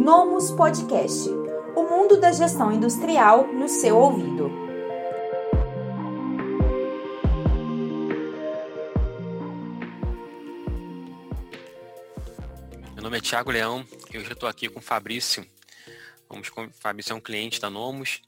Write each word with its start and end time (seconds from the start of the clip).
Nomus 0.00 0.52
Podcast 0.52 1.28
o 1.74 1.82
mundo 1.82 2.20
da 2.20 2.30
gestão 2.30 2.72
industrial 2.72 3.48
no 3.48 3.68
seu 3.68 3.96
ouvido. 3.96 4.48
Meu 12.94 13.02
nome 13.02 13.18
é 13.18 13.20
Thiago 13.20 13.50
Leão 13.50 13.84
e 14.12 14.18
hoje 14.18 14.28
eu 14.28 14.34
estou 14.34 14.48
aqui 14.48 14.68
com 14.68 14.78
o 14.78 14.82
Fabrício. 14.82 15.44
Vamos 16.28 16.48
com, 16.48 16.70
Fabrício 16.70 17.12
é 17.12 17.16
um 17.16 17.20
cliente 17.20 17.60
da 17.60 17.68
Nomus, 17.68 18.22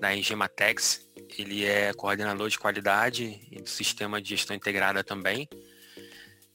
da 0.00 0.14
Engematex. 0.14 1.06
Ele 1.38 1.64
é 1.64 1.94
coordenador 1.94 2.48
de 2.48 2.58
qualidade 2.58 3.40
e 3.50 3.62
do 3.62 3.68
sistema 3.68 4.20
de 4.20 4.30
gestão 4.30 4.56
integrada 4.56 5.04
também. 5.04 5.48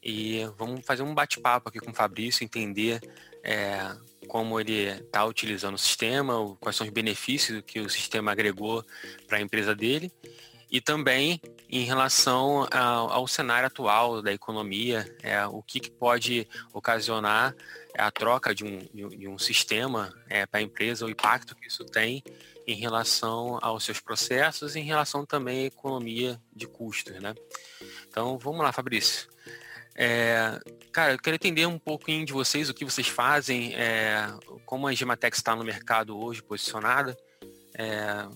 E 0.03 0.45
vamos 0.57 0.85
fazer 0.85 1.03
um 1.03 1.15
bate-papo 1.15 1.69
aqui 1.69 1.79
com 1.79 1.91
o 1.91 1.95
Fabrício, 1.95 2.43
entender 2.43 3.01
é, 3.43 3.95
como 4.27 4.59
ele 4.59 4.87
está 4.89 5.25
utilizando 5.25 5.75
o 5.75 5.79
sistema, 5.79 6.55
quais 6.59 6.75
são 6.75 6.85
os 6.85 6.93
benefícios 6.93 7.61
que 7.65 7.79
o 7.79 7.89
sistema 7.89 8.31
agregou 8.31 8.83
para 9.27 9.37
a 9.37 9.41
empresa 9.41 9.73
dele 9.75 10.11
e 10.69 10.81
também 10.81 11.41
em 11.69 11.83
relação 11.83 12.67
ao, 12.71 13.09
ao 13.09 13.27
cenário 13.27 13.67
atual 13.67 14.21
da 14.21 14.33
economia, 14.33 15.05
é, 15.23 15.45
o 15.47 15.61
que, 15.61 15.79
que 15.79 15.91
pode 15.91 16.47
ocasionar 16.73 17.55
a 17.97 18.11
troca 18.11 18.53
de 18.53 18.63
um, 18.63 19.09
de 19.09 19.27
um 19.27 19.39
sistema 19.39 20.13
é, 20.29 20.45
para 20.45 20.59
a 20.59 20.63
empresa, 20.63 21.05
o 21.05 21.09
impacto 21.09 21.55
que 21.55 21.67
isso 21.67 21.85
tem 21.85 22.23
em 22.65 22.75
relação 22.75 23.57
aos 23.61 23.85
seus 23.85 23.99
processos 23.99 24.75
em 24.75 24.83
relação 24.83 25.25
também 25.25 25.63
à 25.63 25.67
economia 25.67 26.39
de 26.53 26.67
custos. 26.67 27.19
Né? 27.21 27.33
Então 28.09 28.37
vamos 28.37 28.61
lá, 28.61 28.71
Fabrício. 28.73 29.29
É, 29.97 30.59
cara, 30.91 31.13
eu 31.13 31.19
quero 31.19 31.35
entender 31.35 31.65
um 31.65 31.79
pouquinho 31.79 32.23
de 32.23 32.31
vocês, 32.31 32.69
o 32.69 32.73
que 32.73 32.85
vocês 32.85 33.07
fazem, 33.07 33.73
é, 33.75 34.27
como 34.65 34.87
a 34.87 34.93
Gematex 34.93 35.39
está 35.39 35.55
no 35.55 35.63
mercado 35.63 36.17
hoje 36.17 36.43
posicionada. 36.43 37.17
É, 37.75 38.27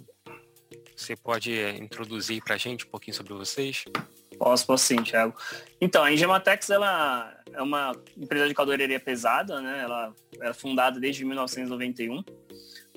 você 0.96 1.16
pode 1.16 1.54
introduzir 1.80 2.44
para 2.44 2.56
a 2.56 2.58
gente 2.58 2.86
um 2.86 2.90
pouquinho 2.90 3.16
sobre 3.16 3.34
vocês? 3.34 3.86
Posso, 4.38 4.66
posso 4.66 4.86
sim, 4.86 5.04
Thiago. 5.04 5.36
Então, 5.80 6.04
a 6.04 6.12
Engematex 6.12 6.70
ela 6.72 7.32
é 7.54 7.62
uma 7.62 7.96
empresa 8.18 8.48
de 8.48 8.54
caldeiraria 8.56 9.00
pesada, 9.00 9.62
né? 9.62 9.82
Ela 9.84 10.14
é 10.42 10.54
fundada 10.54 11.00
desde 11.00 11.24
1991. 11.24 12.24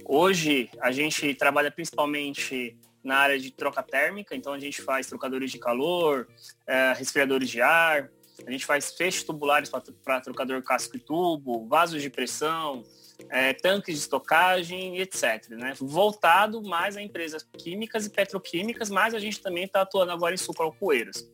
Hoje 0.06 0.70
a 0.80 0.90
gente 0.90 1.34
trabalha 1.34 1.70
principalmente 1.70 2.78
na 3.02 3.16
área 3.16 3.38
de 3.38 3.50
troca 3.50 3.82
térmica, 3.82 4.34
então 4.34 4.54
a 4.54 4.58
gente 4.58 4.80
faz 4.80 5.06
trocadores 5.06 5.50
de 5.50 5.58
calor, 5.58 6.26
é, 6.66 6.94
resfriadores 6.94 7.50
de 7.50 7.60
ar, 7.60 8.10
a 8.46 8.50
gente 8.50 8.66
faz 8.66 8.92
fechos 8.92 9.22
tubulares 9.22 9.70
para 9.70 10.20
trocador 10.20 10.62
casco 10.62 10.96
e 10.96 11.00
tubo, 11.00 11.66
vasos 11.68 12.02
de 12.02 12.10
pressão, 12.10 12.82
é, 13.28 13.52
tanques 13.52 13.94
de 13.94 14.00
estocagem, 14.00 14.98
etc. 14.98 15.48
Né? 15.50 15.74
Voltado 15.78 16.62
mais 16.62 16.96
a 16.96 17.02
empresas 17.02 17.46
químicas 17.58 18.06
e 18.06 18.10
petroquímicas, 18.10 18.90
mas 18.90 19.14
a 19.14 19.18
gente 19.18 19.40
também 19.40 19.64
está 19.64 19.82
atuando 19.82 20.12
agora 20.12 20.34
em 20.34 20.38
sucroalcoeiras. 20.38 21.28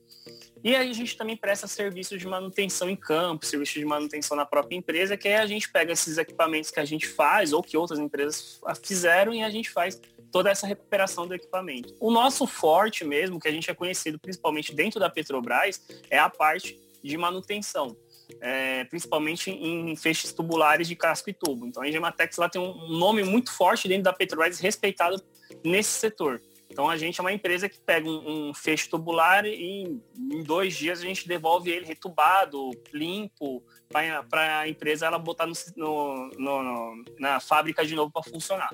E 0.62 0.76
aí 0.76 0.90
a 0.90 0.92
gente 0.92 1.16
também 1.16 1.36
presta 1.36 1.66
serviços 1.66 2.18
de 2.18 2.26
manutenção 2.26 2.90
em 2.90 2.96
campo, 2.96 3.46
serviço 3.46 3.78
de 3.78 3.84
manutenção 3.84 4.36
na 4.36 4.44
própria 4.44 4.76
empresa, 4.76 5.16
que 5.16 5.26
é 5.26 5.38
a 5.38 5.46
gente 5.46 5.70
pega 5.70 5.92
esses 5.92 6.18
equipamentos 6.18 6.70
que 6.70 6.78
a 6.78 6.84
gente 6.84 7.08
faz 7.08 7.54
ou 7.54 7.62
que 7.62 7.78
outras 7.78 7.98
empresas 7.98 8.60
fizeram 8.82 9.32
e 9.32 9.42
a 9.42 9.48
gente 9.48 9.70
faz 9.70 9.98
toda 10.30 10.50
essa 10.50 10.66
recuperação 10.66 11.26
do 11.26 11.34
equipamento. 11.34 11.94
O 11.98 12.10
nosso 12.10 12.46
forte 12.46 13.04
mesmo, 13.04 13.40
que 13.40 13.48
a 13.48 13.50
gente 13.50 13.70
é 13.70 13.74
conhecido 13.74 14.18
principalmente 14.18 14.74
dentro 14.74 15.00
da 15.00 15.08
Petrobras, 15.08 15.80
é 16.10 16.18
a 16.18 16.28
parte 16.28 16.78
de 17.02 17.16
manutenção, 17.16 17.96
é, 18.40 18.84
principalmente 18.84 19.50
em 19.50 19.94
feixes 19.96 20.32
tubulares 20.32 20.88
de 20.88 20.96
casco 20.96 21.30
e 21.30 21.32
tubo. 21.32 21.66
Então 21.66 21.82
a 21.82 21.88
Engematex 21.88 22.36
lá 22.36 22.48
tem 22.48 22.60
um 22.60 22.88
nome 22.88 23.22
muito 23.22 23.52
forte 23.52 23.88
dentro 23.88 24.04
da 24.04 24.12
Petrobras 24.12 24.60
respeitado 24.60 25.22
nesse 25.64 25.90
setor. 25.90 26.40
Então 26.70 26.88
a 26.88 26.96
gente 26.96 27.18
é 27.18 27.22
uma 27.22 27.32
empresa 27.32 27.68
que 27.68 27.80
pega 27.80 28.08
um, 28.08 28.50
um 28.50 28.54
feixe 28.54 28.88
tubular 28.88 29.44
e 29.44 30.00
em 30.16 30.42
dois 30.44 30.76
dias 30.76 31.00
a 31.00 31.02
gente 31.02 31.26
devolve 31.26 31.70
ele 31.70 31.84
retubado, 31.84 32.70
limpo, 32.92 33.62
para 33.88 34.60
a 34.60 34.68
empresa 34.68 35.06
ela 35.06 35.18
botar 35.18 35.46
no, 35.46 35.54
no, 35.76 36.30
no, 36.38 37.04
na 37.18 37.40
fábrica 37.40 37.84
de 37.84 37.96
novo 37.96 38.12
para 38.12 38.22
funcionar. 38.22 38.70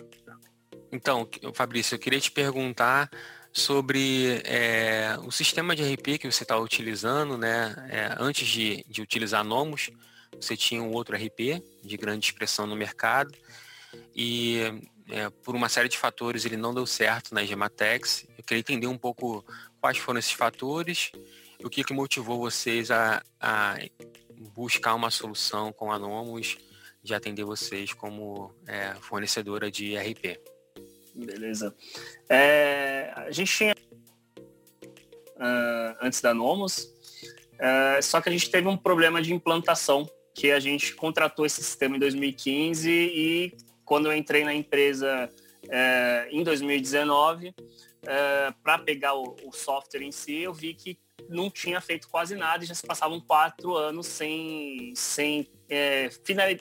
Então, 0.93 1.29
Fabrício, 1.55 1.95
eu 1.95 1.99
queria 1.99 2.21
te 2.21 2.31
perguntar 2.31 3.11
sobre 3.57 4.43
é, 4.45 5.17
o 5.25 5.33
sistema 5.33 5.75
de 5.75 5.83
RP 5.83 6.19
que 6.19 6.31
você 6.31 6.43
está 6.43 6.59
utilizando, 6.59 7.39
né? 7.39 7.75
É, 7.89 8.15
antes 8.21 8.47
de, 8.47 8.85
de 8.87 9.01
utilizar 9.01 9.43
Nomos, 9.43 9.91
você 10.39 10.55
tinha 10.55 10.83
um 10.83 10.93
outro 10.93 11.17
RP 11.17 11.63
de 11.83 11.97
grande 11.97 12.27
expressão 12.27 12.67
no 12.67 12.77
mercado 12.77 13.33
e 14.15 14.61
é, 15.09 15.31
por 15.43 15.55
uma 15.55 15.71
série 15.71 15.89
de 15.89 15.97
fatores 15.97 16.45
ele 16.45 16.59
não 16.59 16.75
deu 16.75 16.85
certo 16.87 17.35
na 17.35 17.47
Gematex. 17.47 18.27
Eu 18.37 18.45
queria 18.45 18.61
entender 18.61 18.89
um 18.89 18.99
pouco 18.99 19.43
quais 19.81 19.97
foram 19.97 20.19
esses 20.19 20.33
fatores 20.33 21.11
e 21.59 21.65
o 21.65 21.71
que, 21.71 21.83
que 21.83 21.95
motivou 21.95 22.39
vocês 22.39 22.91
a, 22.91 23.23
a 23.41 23.79
buscar 24.55 24.95
uma 24.95 25.11
solução 25.11 25.73
com 25.73 25.91
a 25.91 25.99
Nomos 25.99 26.59
de 27.03 27.15
atender 27.15 27.45
vocês 27.45 27.95
como 27.95 28.55
é, 28.67 28.95
fornecedora 29.01 29.71
de 29.71 29.97
RP. 29.97 30.39
Beleza. 31.17 31.75
É, 32.29 32.76
a 33.27 33.33
gente 33.33 33.53
tinha 33.53 33.75
uh, 35.37 35.97
antes 36.01 36.21
da 36.21 36.33
Nomos, 36.33 36.79
uh, 37.55 38.03
só 38.03 38.21
que 38.21 38.29
a 38.29 38.33
gente 38.33 38.49
teve 38.51 38.69
um 38.69 38.77
problema 38.77 39.21
de 39.21 39.35
implantação, 39.35 40.09
que 40.35 40.53
a 40.53 40.61
gente 40.61 40.95
contratou 40.95 41.45
esse 41.45 41.63
sistema 41.63 41.97
em 41.97 41.99
2015 41.99 42.91
e 42.91 43.57
quando 43.85 44.07
eu 44.07 44.17
entrei 44.17 44.45
na 44.45 44.55
empresa 44.55 45.31
uh, 45.65 46.29
em 46.31 46.43
2019, 46.43 47.55
para 48.63 48.79
pegar 48.79 49.15
o, 49.15 49.35
o 49.45 49.53
software 49.53 50.03
em 50.03 50.13
si, 50.13 50.37
eu 50.39 50.55
vi 50.55 50.75
que 50.75 50.97
não 51.29 51.51
tinha 51.51 51.81
feito 51.81 52.09
quase 52.09 52.37
nada 52.37 52.63
e 52.63 52.67
já 52.67 52.75
se 52.75 52.87
passavam 52.87 53.21
quatro 53.21 53.75
anos 53.75 54.07
sem, 54.07 54.93
sem 54.95 55.51
é, 55.69 56.11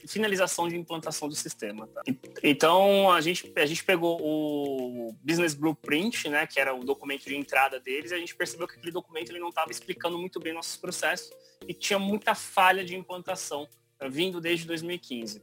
finalização 0.08 0.68
de 0.68 0.76
implantação 0.76 1.28
do 1.28 1.36
sistema. 1.36 1.88
Tá? 1.88 2.02
Então 2.44 3.12
a 3.12 3.22
gente, 3.22 3.52
a 3.56 3.66
gente 3.66 3.84
pegou 3.84 4.20
o 4.22 5.16
Business 5.24 5.54
Blueprint, 5.54 6.30
né, 6.30 6.48
que 6.48 6.60
era 6.60 6.74
o 6.74 6.84
documento 6.84 7.26
de 7.26 7.36
entrada 7.36 7.80
deles, 7.80 8.12
e 8.12 8.16
a 8.16 8.18
gente 8.18 8.36
percebeu 8.36 8.68
que 8.68 8.76
aquele 8.76 8.92
documento 8.92 9.30
ele 9.30 9.40
não 9.40 9.50
estava 9.50 9.72
explicando 9.72 10.18
muito 10.18 10.40
bem 10.40 10.54
nossos 10.54 10.78
processos 10.78 11.32
e 11.68 11.74
tinha 11.74 12.00
muita 12.00 12.34
falha 12.34 12.84
de 12.84 12.96
implantação 12.96 13.68
tá, 13.98 14.08
vindo 14.08 14.42
desde 14.42 14.66
2015. 14.66 15.42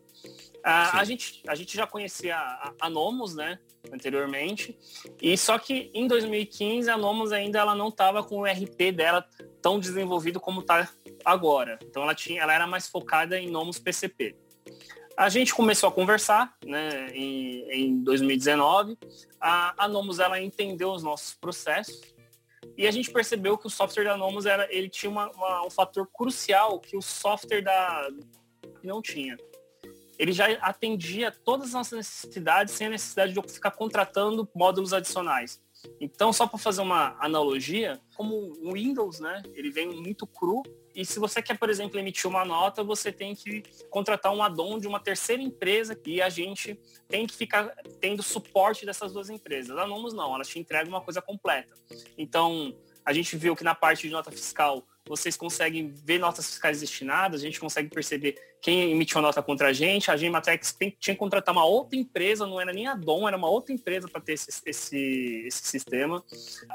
A, 0.64 1.00
a, 1.00 1.04
gente, 1.04 1.42
a 1.48 1.54
gente 1.54 1.76
já 1.76 1.86
conhecia 1.86 2.36
a, 2.36 2.72
a 2.80 2.90
Nomos, 2.90 3.34
né, 3.34 3.58
anteriormente, 3.92 4.78
e 5.20 5.36
só 5.36 5.58
que 5.58 5.90
em 5.92 6.06
2015 6.06 6.88
a 6.88 6.96
Nomos 6.96 7.32
ainda 7.32 7.58
ela 7.58 7.74
não 7.74 7.88
estava 7.88 8.22
com 8.22 8.40
o 8.40 8.44
RP 8.44 8.92
dela 8.92 9.26
tão 9.60 9.78
desenvolvido 9.80 10.38
como 10.38 10.60
está 10.60 10.88
agora. 11.25 11.78
Então 11.84 12.03
ela 12.03 12.15
tinha, 12.15 12.43
ela 12.43 12.55
era 12.55 12.66
mais 12.66 12.88
focada 12.88 13.38
em 13.38 13.50
Nomos 13.50 13.78
PCP. 13.78 14.37
A 15.16 15.28
gente 15.28 15.55
começou 15.55 15.88
a 15.88 15.93
conversar, 15.93 16.56
né, 16.65 17.10
em, 17.15 17.71
em 17.71 18.03
2019. 18.03 18.97
A, 19.41 19.84
a 19.84 20.25
ela 20.25 20.41
entendeu 20.41 20.93
os 20.93 21.03
nossos 21.03 21.34
processos 21.34 22.00
e 22.77 22.87
a 22.87 22.91
gente 22.91 23.10
percebeu 23.10 23.59
que 23.59 23.66
o 23.66 23.71
software 23.71 24.05
da 24.05 24.16
Nomos 24.16 24.47
era, 24.47 24.66
ele 24.75 24.88
tinha 24.88 25.10
uma, 25.10 25.31
uma, 25.33 25.66
um 25.66 25.71
fator 25.71 26.06
crucial 26.06 26.81
que 26.81 26.97
o 26.97 27.03
software 27.03 27.62
da 27.62 28.09
não 28.83 29.03
tinha 29.03 29.37
ele 30.22 30.33
já 30.33 30.47
atendia 30.60 31.33
todas 31.33 31.69
as 31.69 31.72
nossas 31.72 31.97
necessidades 31.97 32.75
sem 32.75 32.87
a 32.87 32.91
necessidade 32.91 33.33
de 33.33 33.53
ficar 33.53 33.72
contratando 33.72 34.49
módulos 34.54 34.93
adicionais. 34.93 35.60
Então, 36.00 36.33
só 36.33 36.47
para 36.47 36.59
fazer 36.59 36.81
uma 36.81 37.16
analogia, 37.19 38.00
como 38.15 38.53
o 38.60 38.72
Windows, 38.72 39.19
né, 39.19 39.43
ele 39.53 39.71
vem 39.71 39.89
muito 39.89 40.25
cru 40.25 40.62
e 40.94 41.04
se 41.04 41.19
você 41.19 41.42
quer, 41.42 41.58
por 41.58 41.70
exemplo, 41.70 41.98
emitir 41.98 42.28
uma 42.28 42.44
nota, 42.44 42.84
você 42.84 43.10
tem 43.10 43.34
que 43.34 43.62
contratar 43.91 44.32
um 44.32 44.42
addon 44.42 44.78
de 44.78 44.86
uma 44.86 45.00
terceira 45.00 45.42
empresa 45.42 45.98
e 46.06 46.21
a 46.21 46.28
gente 46.28 46.78
tem 47.09 47.27
que 47.27 47.34
ficar 47.34 47.74
tendo 48.00 48.22
suporte 48.22 48.84
dessas 48.84 49.12
duas 49.12 49.30
empresas. 49.30 49.77
A 49.77 49.86
Nomos 49.86 50.12
não, 50.12 50.34
elas 50.34 50.48
te 50.48 50.59
entregam 50.59 50.89
uma 50.89 51.00
coisa 51.00 51.22
completa. 51.22 51.74
Então, 52.16 52.74
a 53.04 53.12
gente 53.12 53.36
viu 53.36 53.56
que 53.56 53.65
na 53.65 53.74
parte 53.74 54.06
de 54.06 54.12
nota 54.12 54.30
fiscal 54.30 54.84
vocês 55.09 55.37
conseguem 55.37 55.93
ver 56.04 56.19
notas 56.19 56.47
fiscais 56.47 56.81
destinadas, 56.81 57.41
a 57.41 57.45
gente 57.45 57.59
consegue 57.59 57.89
perceber 57.89 58.37
quem 58.60 58.93
emitiu 58.93 59.19
a 59.19 59.22
nota 59.22 59.43
contra 59.43 59.69
a 59.69 59.72
gente. 59.72 60.10
A 60.10 60.16
Gematex 60.16 60.77
tinha 61.01 61.15
que 61.15 61.16
contratar 61.16 61.53
uma 61.53 61.65
outra 61.65 61.99
empresa, 61.99 62.47
não 62.47 62.60
era 62.60 62.72
nem 62.72 62.87
a 62.87 62.95
Dom, 62.95 63.27
era 63.27 63.37
uma 63.37 63.49
outra 63.49 63.75
empresa 63.75 64.09
para 64.09 64.21
ter 64.21 64.34
esse, 64.34 64.49
esse, 64.65 65.45
esse, 65.47 65.66
sistema. 65.66 66.22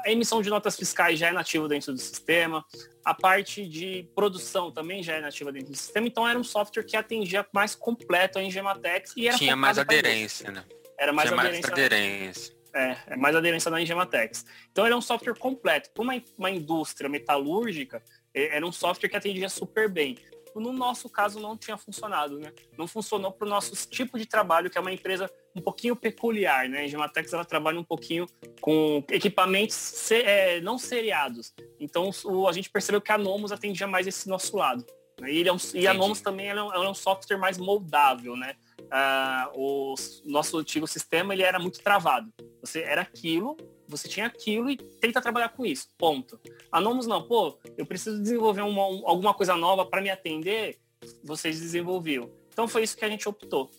A 0.04 0.10
emissão 0.10 0.42
de 0.42 0.50
notas 0.50 0.76
fiscais 0.76 1.18
já 1.18 1.28
é 1.28 1.32
nativa 1.32 1.66
dentro 1.66 1.92
do 1.92 1.98
sistema. 1.98 2.64
A 3.02 3.14
parte 3.14 3.66
de 3.66 4.06
produção 4.14 4.70
também 4.70 5.02
já 5.02 5.14
é 5.14 5.20
nativa 5.20 5.50
dentro 5.50 5.70
do 5.70 5.76
sistema. 5.76 6.06
Então 6.06 6.28
era 6.28 6.38
um 6.38 6.44
software 6.44 6.84
que 6.84 6.96
atendia 6.96 7.46
mais 7.52 7.74
completo 7.74 8.38
a 8.38 8.42
Engematex 8.42 9.14
e 9.16 9.26
era 9.26 9.38
Tinha 9.38 9.56
mais 9.56 9.78
aderência, 9.78 10.50
né? 10.50 10.64
Era 10.98 11.12
mais 11.12 11.30
Tinha 11.30 11.40
aderência. 11.40 11.70
Mais 11.70 11.72
aderência. 11.72 12.58
É, 12.74 12.96
é 13.08 13.16
mais 13.16 13.34
aderência 13.34 13.70
da 13.70 13.80
Engematex. 13.80 14.44
Então 14.70 14.84
ele 14.84 14.92
é 14.92 14.96
um 14.96 15.00
software 15.00 15.34
completo. 15.34 15.90
Para 15.90 16.02
uma, 16.02 16.22
uma 16.36 16.50
indústria 16.50 17.08
metalúrgica, 17.08 18.02
era 18.34 18.66
um 18.66 18.72
software 18.72 19.08
que 19.08 19.16
atendia 19.16 19.48
super 19.48 19.88
bem. 19.88 20.16
no 20.54 20.72
nosso 20.72 21.08
caso 21.08 21.38
não 21.38 21.56
tinha 21.56 21.76
funcionado, 21.76 22.38
né? 22.38 22.52
Não 22.76 22.88
funcionou 22.88 23.30
para 23.30 23.46
o 23.46 23.50
nosso 23.50 23.74
tipo 23.88 24.18
de 24.18 24.26
trabalho, 24.26 24.68
que 24.68 24.76
é 24.76 24.80
uma 24.80 24.92
empresa 24.92 25.30
um 25.54 25.60
pouquinho 25.60 25.94
peculiar, 25.94 26.68
né? 26.68 26.84
A 26.84 26.88
Gematex 26.88 27.32
ela 27.32 27.44
trabalha 27.44 27.78
um 27.78 27.84
pouquinho 27.84 28.26
com 28.60 29.04
equipamentos 29.10 30.10
é, 30.10 30.60
não 30.60 30.78
seriados. 30.78 31.54
Então 31.78 32.10
o, 32.24 32.48
a 32.48 32.52
gente 32.52 32.70
percebeu 32.70 33.00
que 33.00 33.12
a 33.12 33.18
Nomos 33.18 33.52
atendia 33.52 33.86
mais 33.86 34.06
esse 34.06 34.28
nosso 34.28 34.56
lado. 34.56 34.84
Né? 35.20 35.32
E, 35.32 35.48
é 35.48 35.52
um, 35.52 35.58
e 35.74 35.86
a 35.86 35.94
Nomos 35.94 36.20
também 36.20 36.48
é 36.48 36.62
um, 36.62 36.72
é 36.72 36.90
um 36.90 36.94
software 36.94 37.38
mais 37.38 37.58
moldável, 37.58 38.36
né? 38.36 38.54
Ah, 38.90 39.50
o 39.54 39.94
nosso 40.24 40.58
antigo 40.58 40.86
sistema 40.86 41.34
ele 41.34 41.42
era 41.42 41.58
muito 41.58 41.80
travado. 41.82 42.32
Você 42.60 42.80
era 42.80 43.02
aquilo, 43.02 43.56
você 43.88 44.08
tinha 44.08 44.26
aquilo 44.26 44.70
e 44.70 44.76
tenta 44.76 45.20
trabalhar 45.20 45.48
com 45.48 45.64
isso. 45.64 45.88
Ponto. 45.96 46.38
A 46.70 46.80
Nomos 46.80 47.06
não, 47.06 47.22
pô, 47.22 47.58
eu 47.76 47.86
preciso 47.86 48.20
desenvolver 48.20 48.62
uma, 48.62 48.82
alguma 49.08 49.32
coisa 49.34 49.56
nova 49.56 49.86
para 49.86 50.02
me 50.02 50.10
atender, 50.10 50.78
vocês 51.24 51.58
desenvolviam. 51.58 52.30
Então 52.52 52.68
foi 52.68 52.82
isso 52.82 52.96
que 52.96 53.04
a 53.04 53.08
gente 53.08 53.28
optou. 53.28 53.70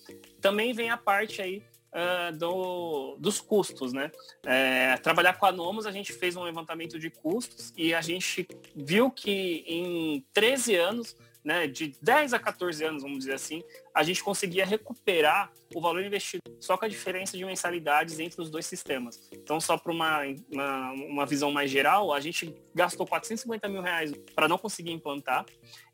Também 0.41 0.73
vem 0.73 0.89
a 0.89 0.97
parte 0.97 1.41
aí 1.41 1.63
uh, 1.94 2.35
do, 2.38 3.15
dos 3.19 3.39
custos, 3.39 3.94
né? 3.94 4.11
É, 4.45 4.97
trabalhar 4.97 5.38
com 5.38 5.45
a 5.45 5.50
a 5.88 5.91
gente 5.91 6.13
fez 6.13 6.35
um 6.35 6.44
levantamento 6.44 6.97
de 6.97 7.09
custos 7.09 7.73
e 7.77 7.94
a 7.94 8.01
gente 8.01 8.47
viu 8.75 9.12
que 9.12 9.63
em 9.67 10.25
13 10.33 10.75
anos 10.75 11.15
né, 11.50 11.66
de 11.66 11.96
10 12.00 12.34
a 12.34 12.40
14 12.40 12.84
anos, 12.84 13.01
vamos 13.01 13.18
dizer 13.18 13.34
assim, 13.34 13.63
a 13.92 14.04
gente 14.04 14.24
conseguia 14.24 14.63
recuperar 14.63 15.51
o 15.74 15.81
valor 15.81 16.06
investido 16.06 16.44
só 16.60 16.78
com 16.78 16.86
a 16.86 16.88
diferença 16.88 17.36
de 17.36 17.44
mensalidades 17.44 18.19
entre 18.19 18.40
os 18.40 18.51
dois 18.51 18.68
sistemas. 18.68 19.28
Então, 19.34 19.60
só 19.60 19.75
para 19.75 19.92
uma, 19.92 20.22
uma, 20.51 20.92
uma, 20.92 21.25
visão 21.25 21.51
mais 21.51 21.72
geral, 21.72 22.13
a 22.13 22.19
gente 22.19 22.54
gastou 22.75 23.07
450 23.07 23.68
mil 23.68 23.81
reais 23.81 24.13
para 24.36 24.48
não 24.48 24.60
conseguir 24.60 24.92
implantar 24.92 25.44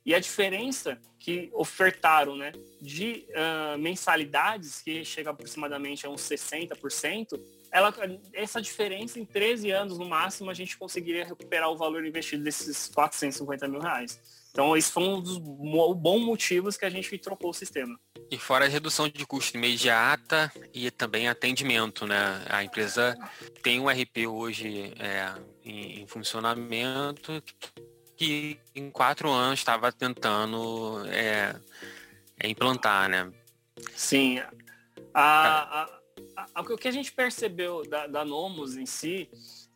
e 0.05 0.13
a 0.13 0.19
diferença 0.19 0.99
que 1.17 1.49
ofertaram 1.53 2.35
né, 2.35 2.51
de 2.81 3.25
uh, 3.29 3.77
mensalidades, 3.77 4.81
que 4.81 5.05
chega 5.05 5.29
aproximadamente 5.29 6.05
a 6.05 6.09
uns 6.09 6.21
60%, 6.21 7.39
ela, 7.71 7.93
essa 8.33 8.61
diferença 8.61 9.21
em 9.21 9.25
13 9.25 9.71
anos 9.71 9.97
no 9.97 10.05
máximo, 10.05 10.51
a 10.51 10.53
gente 10.53 10.77
conseguiria 10.77 11.23
recuperar 11.23 11.69
o 11.69 11.77
valor 11.77 12.05
investido 12.05 12.43
desses 12.43 12.89
450 12.89 13.69
mil 13.69 13.79
reais. 13.79 14.44
Então, 14.55 14.77
esse 14.77 14.89
foi 14.89 15.03
um 15.03 15.19
dos 15.19 15.37
bons 15.37 16.21
motivos 16.21 16.77
que 16.77 16.85
a 16.85 16.89
gente 16.89 17.17
trocou 17.17 17.49
o 17.49 17.53
sistema. 17.53 17.99
E 18.31 18.37
fora 18.37 18.63
a 18.63 18.69
redução 18.69 19.09
de 19.09 19.25
custo 19.25 19.57
imediata 19.57 20.49
e 20.73 20.89
também 20.89 21.27
atendimento, 21.27 22.07
né? 22.07 22.41
A 22.49 22.63
empresa 22.63 23.17
tem 23.61 23.81
um 23.81 23.89
RP 23.89 24.25
hoje 24.25 24.93
é, 24.97 25.33
em, 25.61 25.99
em, 25.99 26.07
funcionamento 26.07 27.43
que 28.15 28.57
em 28.73 28.89
quatro 28.89 29.29
anos 29.29 29.59
estava 29.59 29.91
tentando 29.91 31.05
é, 31.07 31.53
é, 32.39 32.47
implantar, 32.47 33.09
né? 33.09 33.29
Sim. 33.93 34.39
A, 35.13 35.81
a, 35.81 35.89
a, 36.55 36.61
o 36.61 36.77
que 36.77 36.87
a 36.87 36.91
gente 36.91 37.11
percebeu 37.11 37.85
da, 37.85 38.07
da 38.07 38.23
Nomos 38.23 38.77
em 38.77 38.85
si 38.85 39.29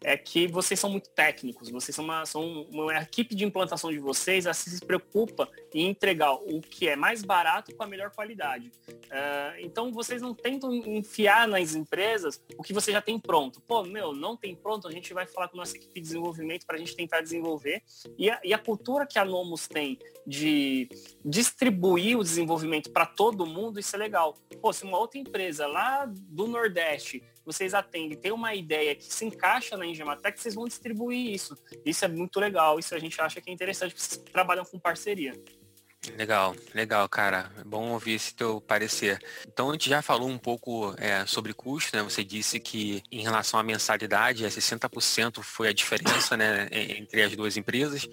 é 0.03 0.17
que 0.17 0.47
vocês 0.47 0.79
são 0.79 0.89
muito 0.89 1.09
técnicos, 1.09 1.69
vocês 1.69 1.93
são 1.93 2.05
uma, 2.05 2.25
são 2.25 2.63
uma 2.63 2.95
equipe 3.01 3.35
de 3.35 3.43
implantação 3.43 3.91
de 3.91 3.99
vocês, 3.99 4.47
a 4.47 4.53
se 4.53 4.79
preocupa 4.85 5.49
em 5.73 5.87
entregar 5.87 6.33
o 6.33 6.61
que 6.61 6.87
é 6.87 6.95
mais 6.95 7.21
barato 7.21 7.75
com 7.75 7.83
a 7.83 7.87
melhor 7.87 8.09
qualidade. 8.11 8.71
Uh, 8.87 9.59
então 9.59 9.91
vocês 9.91 10.21
não 10.21 10.33
tentam 10.33 10.73
enfiar 10.73 11.47
nas 11.47 11.75
empresas 11.75 12.41
o 12.57 12.63
que 12.63 12.73
você 12.73 12.91
já 12.91 13.01
tem 13.01 13.19
pronto. 13.19 13.61
Pô, 13.61 13.83
meu, 13.83 14.13
não 14.13 14.37
tem 14.37 14.55
pronto, 14.55 14.87
a 14.87 14.91
gente 14.91 15.13
vai 15.13 15.25
falar 15.25 15.49
com 15.49 15.57
a 15.57 15.59
nossa 15.59 15.75
equipe 15.75 15.95
de 15.95 16.01
desenvolvimento 16.01 16.65
para 16.65 16.77
a 16.77 16.79
gente 16.79 16.95
tentar 16.95 17.21
desenvolver. 17.21 17.83
E 18.17 18.29
a, 18.29 18.39
e 18.43 18.53
a 18.53 18.57
cultura 18.57 19.05
que 19.05 19.19
a 19.19 19.25
Nomos 19.25 19.67
tem 19.67 19.99
de 20.25 20.87
distribuir 21.25 22.17
o 22.17 22.23
desenvolvimento 22.23 22.89
para 22.91 23.05
todo 23.05 23.45
mundo, 23.45 23.79
isso 23.79 23.95
é 23.95 23.99
legal. 23.99 24.37
Pô, 24.61 24.71
se 24.71 24.83
uma 24.83 24.97
outra 24.97 25.19
empresa 25.19 25.67
lá 25.67 26.05
do 26.05 26.47
Nordeste 26.47 27.21
vocês 27.45 27.73
atendem, 27.73 28.17
tem 28.17 28.31
uma 28.31 28.53
ideia 28.53 28.95
que 28.95 29.13
se 29.13 29.25
encaixa 29.25 29.77
na 29.77 29.85
Engematec, 29.85 30.39
vocês 30.39 30.55
vão 30.55 30.67
distribuir 30.67 31.33
isso. 31.33 31.57
Isso 31.85 32.05
é 32.05 32.07
muito 32.07 32.39
legal, 32.39 32.79
isso 32.79 32.93
a 32.93 32.99
gente 32.99 33.19
acha 33.19 33.41
que 33.41 33.49
é 33.49 33.53
interessante, 33.53 33.93
porque 33.93 34.07
vocês 34.07 34.23
trabalham 34.31 34.65
com 34.65 34.79
parceria. 34.79 35.33
Legal, 36.17 36.55
legal, 36.73 37.07
cara. 37.09 37.51
É 37.59 37.63
bom 37.63 37.91
ouvir 37.91 38.13
esse 38.13 38.33
teu 38.33 38.61
parecer. 38.61 39.19
Então, 39.45 39.69
a 39.69 39.73
gente 39.73 39.89
já 39.89 40.01
falou 40.01 40.29
um 40.29 40.37
pouco 40.37 40.95
é, 40.97 41.25
sobre 41.25 41.53
custo, 41.53 41.95
né? 41.95 42.01
Você 42.03 42.23
disse 42.23 42.59
que 42.59 43.03
em 43.11 43.21
relação 43.21 43.59
à 43.59 43.63
mensalidade, 43.63 44.45
60% 44.45 45.41
foi 45.43 45.67
a 45.67 45.73
diferença 45.73 46.37
né, 46.37 46.69
entre 46.71 47.21
as 47.21 47.35
duas 47.35 47.57
empresas. 47.57 48.07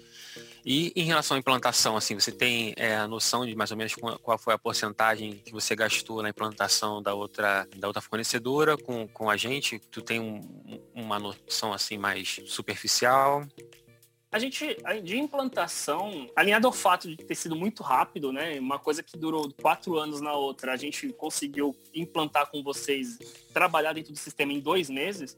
E 0.69 0.91
em 0.97 1.05
relação 1.05 1.37
à 1.37 1.39
implantação, 1.39 1.95
assim, 1.95 2.13
você 2.13 2.29
tem 2.29 2.73
é, 2.75 2.97
a 2.97 3.07
noção 3.07 3.45
de 3.45 3.55
mais 3.55 3.71
ou 3.71 3.77
menos 3.77 3.95
qual 3.95 4.37
foi 4.37 4.53
a 4.53 4.57
porcentagem 4.57 5.37
que 5.37 5.53
você 5.53 5.73
gastou 5.73 6.21
na 6.21 6.27
implantação 6.27 7.01
da 7.01 7.13
outra, 7.13 7.65
da 7.77 7.87
outra 7.87 8.01
fornecedora 8.01 8.75
com, 8.75 9.07
com 9.07 9.29
a 9.29 9.37
gente? 9.37 9.79
Tu 9.79 10.01
tem 10.01 10.19
um, 10.19 10.41
uma 10.93 11.17
noção 11.17 11.71
assim 11.71 11.97
mais 11.97 12.41
superficial? 12.47 13.47
A 14.29 14.39
gente, 14.39 14.75
de 15.05 15.17
implantação, 15.17 16.29
alinhado 16.35 16.67
ao 16.67 16.73
fato 16.73 17.07
de 17.07 17.15
ter 17.15 17.35
sido 17.35 17.55
muito 17.55 17.81
rápido, 17.81 18.33
né? 18.33 18.59
Uma 18.59 18.77
coisa 18.77 19.01
que 19.01 19.17
durou 19.17 19.49
quatro 19.61 19.97
anos 19.97 20.19
na 20.19 20.33
outra, 20.33 20.73
a 20.73 20.75
gente 20.75 21.13
conseguiu 21.13 21.73
implantar 21.95 22.51
com 22.51 22.61
vocês, 22.61 23.17
trabalhar 23.53 23.93
dentro 23.93 24.11
do 24.11 24.19
sistema 24.19 24.51
em 24.51 24.59
dois 24.59 24.89
meses, 24.89 25.37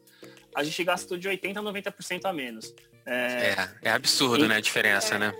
a 0.55 0.63
gente 0.63 0.83
gastou 0.83 1.17
de 1.17 1.29
80% 1.29 1.57
a 1.57 1.61
90% 1.61 2.25
a 2.25 2.33
menos. 2.33 2.73
É, 3.05 3.55
é, 3.83 3.89
é 3.89 3.91
absurdo, 3.91 4.45
e, 4.45 4.47
né, 4.47 4.57
a 4.57 4.59
diferença, 4.59 5.15
é, 5.15 5.19
né? 5.19 5.33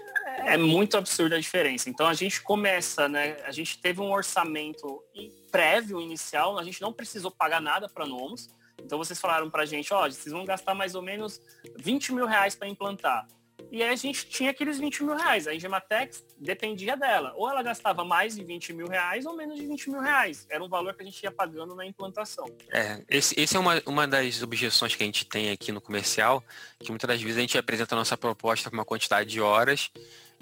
É 0.46 0.58
muito 0.58 0.98
absurda 0.98 1.36
a 1.36 1.40
diferença. 1.40 1.90
Então 1.90 2.08
a 2.08 2.14
gente 2.14 2.42
começa, 2.42 3.08
né? 3.08 3.38
A 3.44 3.52
gente 3.52 3.80
teve 3.80 4.02
um 4.02 4.12
orçamento 4.12 5.04
prévio, 5.52 6.02
inicial, 6.02 6.58
a 6.58 6.64
gente 6.64 6.82
não 6.82 6.94
precisou 6.94 7.32
pagar 7.32 7.62
nada 7.62 7.88
para 7.90 8.06
Nomos. 8.06 8.48
Então 8.84 8.98
vocês 8.98 9.20
falaram 9.20 9.50
para 9.50 9.64
a 9.64 9.66
gente, 9.66 9.94
ó, 9.94 10.10
vocês 10.10 10.32
vão 10.32 10.46
gastar 10.46 10.74
mais 10.74 10.96
ou 10.96 11.02
menos 11.02 11.42
20 11.78 12.14
mil 12.14 12.26
reais 12.26 12.56
para 12.56 12.68
implantar. 12.68 13.28
E 13.72 13.84
a 13.84 13.96
gente 13.96 14.28
tinha 14.28 14.52
aqueles 14.52 14.80
20 14.80 15.04
mil 15.04 15.16
reais. 15.16 15.48
A 15.48 15.54
Engematex 15.54 16.24
dependia 16.38 16.98
dela. 16.98 17.34
Ou 17.36 17.50
ela 17.50 17.62
gastava 17.62 18.04
mais 18.04 18.36
de 18.36 18.44
20 18.44 18.74
mil 18.74 18.88
reais 18.88 19.26
ou 19.26 19.36
menos 19.36 19.58
de 19.58 19.66
20 19.66 19.90
mil 19.90 20.02
reais. 20.02 20.48
Era 20.50 20.64
um 20.64 20.70
valor 20.70 20.94
que 20.96 21.04
a 21.04 21.06
gente 21.06 21.22
ia 21.22 21.32
pagando 21.32 21.76
na 21.76 21.86
implantação. 21.86 22.46
É, 22.72 23.04
esse, 23.08 23.40
esse 23.40 23.56
é 23.56 23.60
uma, 23.60 23.82
uma 23.86 24.08
das 24.08 24.42
objeções 24.42 24.96
que 24.96 25.04
a 25.04 25.06
gente 25.06 25.26
tem 25.26 25.52
aqui 25.52 25.72
no 25.72 25.80
comercial, 25.82 26.44
que 26.80 26.90
muitas 26.90 27.08
das 27.08 27.22
vezes 27.22 27.38
a 27.38 27.42
gente 27.42 27.58
apresenta 27.58 27.96
a 27.96 27.98
nossa 27.98 28.18
proposta 28.18 28.70
com 28.70 28.76
uma 28.76 28.86
quantidade 28.86 29.30
de 29.30 29.40
horas 29.40 29.92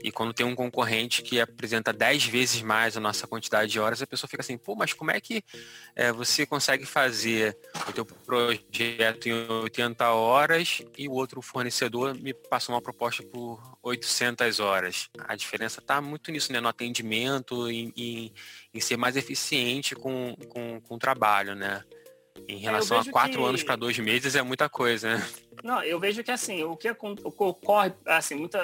e 0.01 0.11
quando 0.11 0.33
tem 0.33 0.45
um 0.45 0.55
concorrente 0.55 1.23
que 1.23 1.39
apresenta 1.41 1.91
10 1.91 2.25
vezes 2.25 2.61
mais 2.61 2.95
a 2.95 2.99
nossa 2.99 3.25
quantidade 3.25 3.71
de 3.71 3.79
horas, 3.79 4.01
a 4.01 4.07
pessoa 4.07 4.29
fica 4.29 4.41
assim, 4.41 4.57
pô, 4.57 4.75
mas 4.75 4.93
como 4.93 5.09
é 5.09 5.19
que 5.19 5.43
é, 5.95 6.11
você 6.11 6.45
consegue 6.45 6.85
fazer 6.85 7.57
o 7.87 7.91
teu 7.91 8.05
projeto 8.05 9.27
em 9.27 9.33
80 9.33 10.07
horas 10.11 10.83
e 10.97 11.07
o 11.07 11.13
outro 11.13 11.41
fornecedor 11.41 12.13
me 12.13 12.33
passou 12.33 12.75
uma 12.75 12.81
proposta 12.81 13.23
por 13.23 13.59
800 13.81 14.59
horas? 14.59 15.09
A 15.27 15.35
diferença 15.35 15.79
está 15.79 15.99
muito 15.99 16.31
nisso, 16.31 16.53
né? 16.53 16.59
No 16.59 16.67
atendimento, 16.67 17.69
em, 17.69 17.91
em, 17.97 18.33
em 18.73 18.79
ser 18.79 18.97
mais 18.97 19.15
eficiente 19.15 19.95
com, 19.95 20.35
com, 20.47 20.79
com 20.81 20.95
o 20.95 20.99
trabalho, 20.99 21.55
né? 21.55 21.83
Em 22.47 22.57
é, 22.57 22.59
relação 22.59 22.99
a 22.99 23.05
quatro 23.05 23.41
que... 23.41 23.47
anos 23.47 23.63
para 23.63 23.75
dois 23.75 23.97
meses 23.97 24.35
é 24.35 24.43
muita 24.43 24.69
coisa, 24.69 25.17
né? 25.17 25.27
Não, 25.63 25.83
eu 25.83 25.99
vejo 25.99 26.23
que 26.23 26.31
assim, 26.31 26.63
o 26.63 26.75
que 26.75 26.89
ocorre, 26.89 27.93
assim, 28.05 28.35
muitas 28.35 28.61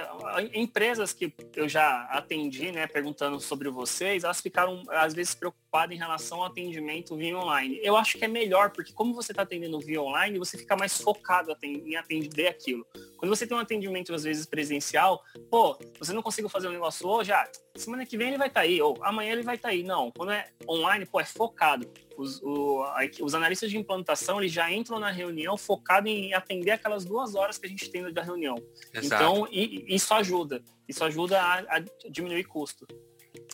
empresas 0.53 1.13
que 1.13 1.33
eu 1.55 1.67
já 1.67 2.03
atendi, 2.03 2.71
né, 2.71 2.87
perguntando 2.87 3.39
sobre 3.39 3.69
vocês, 3.69 4.23
elas 4.23 4.41
ficaram 4.41 4.83
às 4.89 5.13
vezes 5.13 5.33
preocupadas 5.33 5.95
em 5.95 5.99
relação 5.99 6.39
ao 6.39 6.45
atendimento 6.45 7.15
via 7.15 7.37
online. 7.37 7.79
Eu 7.81 7.95
acho 7.95 8.17
que 8.17 8.25
é 8.25 8.27
melhor, 8.27 8.71
porque 8.71 8.93
como 8.93 9.13
você 9.13 9.31
está 9.31 9.41
atendendo 9.41 9.79
via 9.79 10.01
online, 10.01 10.37
você 10.37 10.57
fica 10.57 10.75
mais 10.75 11.01
focado 11.01 11.55
em 11.63 11.95
atender 11.95 12.47
aquilo. 12.47 12.85
Quando 13.17 13.35
você 13.35 13.47
tem 13.47 13.55
um 13.55 13.59
atendimento 13.59 14.13
às 14.13 14.23
vezes 14.23 14.45
presencial, 14.45 15.23
pô, 15.49 15.77
você 15.97 16.13
não 16.13 16.21
conseguiu 16.21 16.49
fazer 16.49 16.67
um 16.67 16.73
negócio 16.73 17.07
hoje, 17.07 17.31
ah, 17.31 17.49
semana 17.75 18.05
que 18.05 18.17
vem 18.17 18.29
ele 18.29 18.37
vai 18.37 18.47
estar 18.47 18.61
tá 18.61 18.65
aí, 18.65 18.81
ou 18.81 18.97
amanhã 19.01 19.31
ele 19.31 19.43
vai 19.43 19.55
estar 19.55 19.69
tá 19.69 19.73
aí. 19.73 19.83
Não, 19.83 20.11
quando 20.11 20.31
é 20.31 20.49
online, 20.67 21.05
pô, 21.05 21.19
é 21.19 21.25
focado. 21.25 21.89
Os, 22.17 22.41
o, 22.43 22.83
os 23.21 23.33
analistas 23.33 23.71
de 23.71 23.77
implantação, 23.77 24.39
eles 24.39 24.51
já 24.51 24.71
entram 24.71 24.99
na 24.99 25.09
reunião 25.09 25.57
focado 25.57 26.07
em 26.07 26.33
atender 26.33 26.71
aquelas 26.83 27.05
duas 27.05 27.33
horas 27.33 27.57
que 27.57 27.65
a 27.65 27.69
gente 27.69 27.89
tem 27.89 28.11
da 28.11 28.21
reunião. 28.21 28.61
Exato. 28.93 29.23
Então, 29.23 29.47
e, 29.49 29.85
isso 29.87 30.13
ajuda. 30.13 30.61
Isso 30.87 31.03
ajuda 31.03 31.41
a, 31.41 31.77
a 31.77 31.83
diminuir 32.09 32.43
custo. 32.43 32.85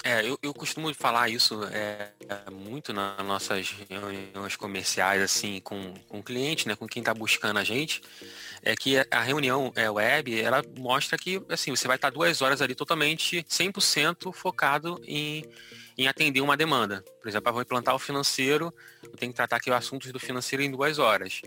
É, 0.03 0.27
eu, 0.27 0.37
eu 0.41 0.53
costumo 0.53 0.93
falar 0.93 1.29
isso 1.29 1.61
é, 1.65 2.11
muito 2.51 2.91
nas 2.91 3.23
nossas 3.25 3.75
reuniões 3.89 4.55
comerciais, 4.55 5.21
assim, 5.21 5.61
com, 5.61 5.93
com 6.07 6.19
o 6.19 6.23
cliente, 6.23 6.67
né, 6.67 6.75
com 6.75 6.87
quem 6.87 7.01
está 7.01 7.13
buscando 7.13 7.59
a 7.59 7.63
gente, 7.63 8.01
é 8.61 8.75
que 8.75 8.95
a 9.11 9.21
reunião 9.21 9.71
é, 9.75 9.89
web, 9.89 10.39
ela 10.39 10.63
mostra 10.77 11.17
que, 11.17 11.41
assim, 11.49 11.71
você 11.71 11.87
vai 11.87 11.97
estar 11.97 12.09
duas 12.09 12.41
horas 12.41 12.61
ali 12.61 12.75
totalmente 12.75 13.43
100% 13.43 14.33
focado 14.33 15.01
em, 15.05 15.45
em 15.97 16.07
atender 16.07 16.41
uma 16.41 16.57
demanda. 16.57 17.03
Por 17.21 17.27
exemplo, 17.27 17.49
eu 17.49 17.53
vou 17.53 17.61
implantar 17.61 17.95
o 17.95 17.99
financeiro, 17.99 18.73
eu 19.03 19.17
tenho 19.17 19.31
que 19.31 19.37
tratar 19.37 19.57
aqui 19.57 19.69
o 19.69 19.75
assunto 19.75 20.11
do 20.11 20.19
financeiro 20.19 20.63
em 20.63 20.71
duas 20.71 20.97
horas. 20.97 21.41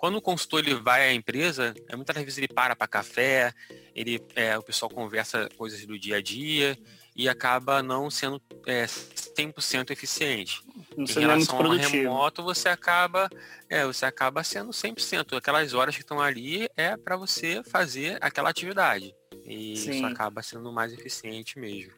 Quando 0.00 0.16
o 0.16 0.22
consultor 0.22 0.60
ele 0.60 0.74
vai 0.76 1.10
à 1.10 1.12
empresa, 1.12 1.74
é, 1.86 1.94
muitas 1.94 2.16
vezes 2.16 2.38
ele 2.38 2.48
para 2.48 2.74
para 2.74 2.88
café, 2.88 3.52
ele, 3.94 4.18
é, 4.34 4.56
o 4.56 4.62
pessoal 4.62 4.90
conversa 4.90 5.46
coisas 5.58 5.84
do 5.84 5.98
dia 5.98 6.16
a 6.16 6.22
dia, 6.22 6.74
e 7.14 7.28
acaba 7.28 7.82
não 7.82 8.08
sendo 8.08 8.40
é, 8.66 8.86
100% 8.86 9.90
eficiente. 9.90 10.62
Não 10.96 11.04
em 11.04 11.20
relação 11.20 11.58
ao 11.58 11.72
remoto, 11.72 12.42
você 12.42 12.70
acaba, 12.70 13.28
é, 13.68 13.84
você 13.84 14.06
acaba 14.06 14.42
sendo 14.42 14.70
100%. 14.70 15.36
Aquelas 15.36 15.74
horas 15.74 15.94
que 15.94 16.00
estão 16.00 16.18
ali 16.18 16.66
é 16.78 16.96
para 16.96 17.14
você 17.14 17.62
fazer 17.62 18.16
aquela 18.22 18.48
atividade. 18.48 19.14
E 19.44 19.76
Sim. 19.76 19.90
isso 19.90 20.06
acaba 20.06 20.42
sendo 20.42 20.72
mais 20.72 20.94
eficiente 20.94 21.58
mesmo. 21.58 21.92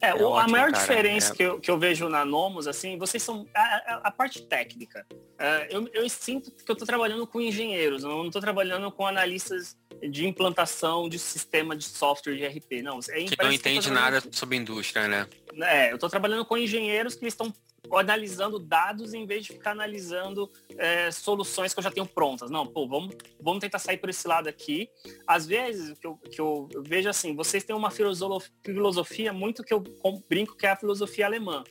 É, 0.00 0.10
É 0.10 0.14
o- 0.14 0.28
a 0.28 0.30
ótimo, 0.30 0.52
maior 0.52 0.70
cara, 0.72 0.80
diferença 0.82 1.32
é. 1.32 1.36
que, 1.36 1.42
eu, 1.42 1.60
que 1.60 1.70
eu 1.70 1.78
vejo 1.78 2.08
na 2.08 2.24
Nomos, 2.24 2.66
assim, 2.66 2.96
vocês 2.98 3.22
são. 3.22 3.46
A, 3.54 3.60
a- 3.60 4.00
a 4.04 4.10
parte 4.10 4.42
técnica. 4.42 5.06
É, 5.38 5.68
eu, 5.70 5.88
eu 5.92 6.08
sinto 6.08 6.50
que 6.50 6.70
eu 6.70 6.72
estou 6.72 6.86
trabalhando 6.86 7.26
com 7.26 7.40
engenheiros, 7.40 8.02
eu 8.04 8.10
não 8.10 8.26
estou 8.26 8.40
trabalhando 8.40 8.90
com 8.92 9.06
analistas 9.06 9.76
de 10.10 10.26
implantação 10.26 11.08
de 11.08 11.18
sistema 11.18 11.74
de 11.76 11.84
software 11.84 12.36
de 12.36 12.46
RP. 12.46 12.82
Não, 12.82 13.00
é, 13.10 13.24
Que 13.24 13.36
não 13.42 13.52
entende 13.52 13.90
nada 13.90 14.22
sobre 14.30 14.56
indústria, 14.56 15.08
né? 15.08 15.26
É, 15.62 15.90
eu 15.90 15.94
estou 15.96 16.08
trabalhando 16.08 16.44
com 16.44 16.56
engenheiros 16.56 17.16
que 17.16 17.26
estão 17.26 17.52
analisando 17.94 18.58
dados 18.58 19.14
em 19.14 19.24
vez 19.26 19.44
de 19.44 19.52
ficar 19.52 19.70
analisando 19.70 20.50
é, 20.76 21.10
soluções 21.10 21.72
que 21.72 21.78
eu 21.78 21.84
já 21.84 21.90
tenho 21.90 22.06
prontas. 22.06 22.50
Não, 22.50 22.66
pô, 22.66 22.86
vamos, 22.86 23.14
vamos 23.40 23.60
tentar 23.60 23.78
sair 23.78 23.98
por 23.98 24.10
esse 24.10 24.26
lado 24.26 24.48
aqui. 24.48 24.88
Às 25.26 25.46
vezes, 25.46 25.98
que 25.98 26.06
eu, 26.06 26.16
que 26.16 26.40
eu 26.40 26.68
vejo 26.86 27.08
assim, 27.08 27.34
vocês 27.34 27.64
têm 27.64 27.74
uma 27.74 27.90
filosof- 27.90 28.50
filosofia 28.64 29.32
muito 29.32 29.62
que 29.62 29.72
eu 29.72 29.82
brinco 30.28 30.56
que 30.56 30.66
é 30.66 30.70
a 30.70 30.76
filosofia 30.76 31.26
alemã. 31.26 31.64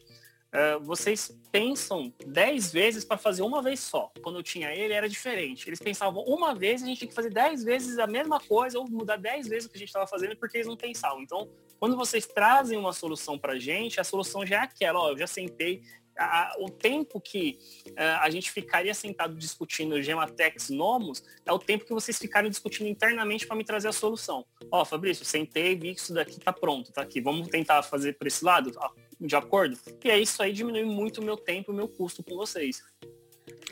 É, 0.49 0.79
vocês 0.79 1.37
pensam 1.51 2.13
dez 2.25 2.71
vezes 2.71 3.03
para 3.03 3.17
fazer 3.17 3.41
uma 3.41 3.61
vez 3.61 3.81
só. 3.81 4.09
Quando 4.23 4.39
eu 4.39 4.43
tinha 4.43 4.73
ele, 4.73 4.93
era 4.93 5.09
diferente. 5.09 5.67
Eles 5.67 5.77
pensavam 5.77 6.23
uma 6.23 6.55
vez, 6.55 6.81
a 6.81 6.85
gente 6.85 6.99
tinha 6.99 7.09
que 7.09 7.13
fazer 7.13 7.29
dez 7.29 7.63
vezes 7.65 7.99
a 7.99 8.07
mesma 8.07 8.39
coisa, 8.39 8.79
ou 8.79 8.89
mudar 8.89 9.17
dez 9.17 9.47
vezes 9.47 9.65
o 9.65 9.69
que 9.69 9.75
a 9.75 9.79
gente 9.79 9.89
estava 9.89 10.07
fazendo, 10.07 10.37
porque 10.37 10.57
eles 10.57 10.67
não 10.67 10.77
pensavam. 10.77 11.21
Então, 11.21 11.49
quando 11.77 11.97
vocês 11.97 12.25
trazem 12.25 12.77
uma 12.77 12.93
solução 12.93 13.37
para 13.37 13.59
gente, 13.59 13.99
a 13.99 14.05
solução 14.05 14.45
já 14.45 14.55
é 14.55 14.59
aquela, 14.59 14.99
ó, 14.99 15.09
eu 15.09 15.17
já 15.17 15.27
sentei. 15.27 15.83
A- 16.17 16.55
o 16.59 16.69
tempo 16.69 17.19
que 17.21 17.59
ah, 17.95 18.21
a 18.23 18.29
gente 18.29 18.51
ficaria 18.51 18.93
sentado 18.93 19.35
discutindo 19.35 20.01
Gematex 20.01 20.69
Nomos 20.69 21.23
é 21.45 21.51
o 21.51 21.59
tempo 21.59 21.85
que 21.85 21.93
vocês 21.93 22.17
ficaram 22.17 22.49
discutindo 22.49 22.87
internamente 22.87 23.45
para 23.45 23.55
me 23.55 23.63
trazer 23.63 23.87
a 23.87 23.93
solução. 23.93 24.45
Ó, 24.71 24.83
Fabrício, 24.83 25.23
sentei, 25.25 25.75
vi 25.75 25.93
que 25.93 26.01
isso 26.01 26.13
daqui 26.13 26.39
tá 26.39 26.51
pronto, 26.51 26.91
tá 26.91 27.01
aqui. 27.01 27.21
Vamos 27.21 27.47
tentar 27.47 27.81
fazer 27.83 28.13
por 28.13 28.27
esse 28.27 28.43
lado? 28.43 28.71
De 29.19 29.35
acordo? 29.35 29.77
E 30.03 30.11
aí 30.11 30.21
isso 30.23 30.41
aí 30.43 30.53
diminui 30.53 30.85
muito 30.85 31.21
o 31.21 31.23
meu 31.23 31.37
tempo 31.37 31.71
e 31.71 31.73
o 31.73 31.75
meu 31.75 31.87
custo 31.87 32.23
com 32.23 32.35
vocês. 32.35 32.83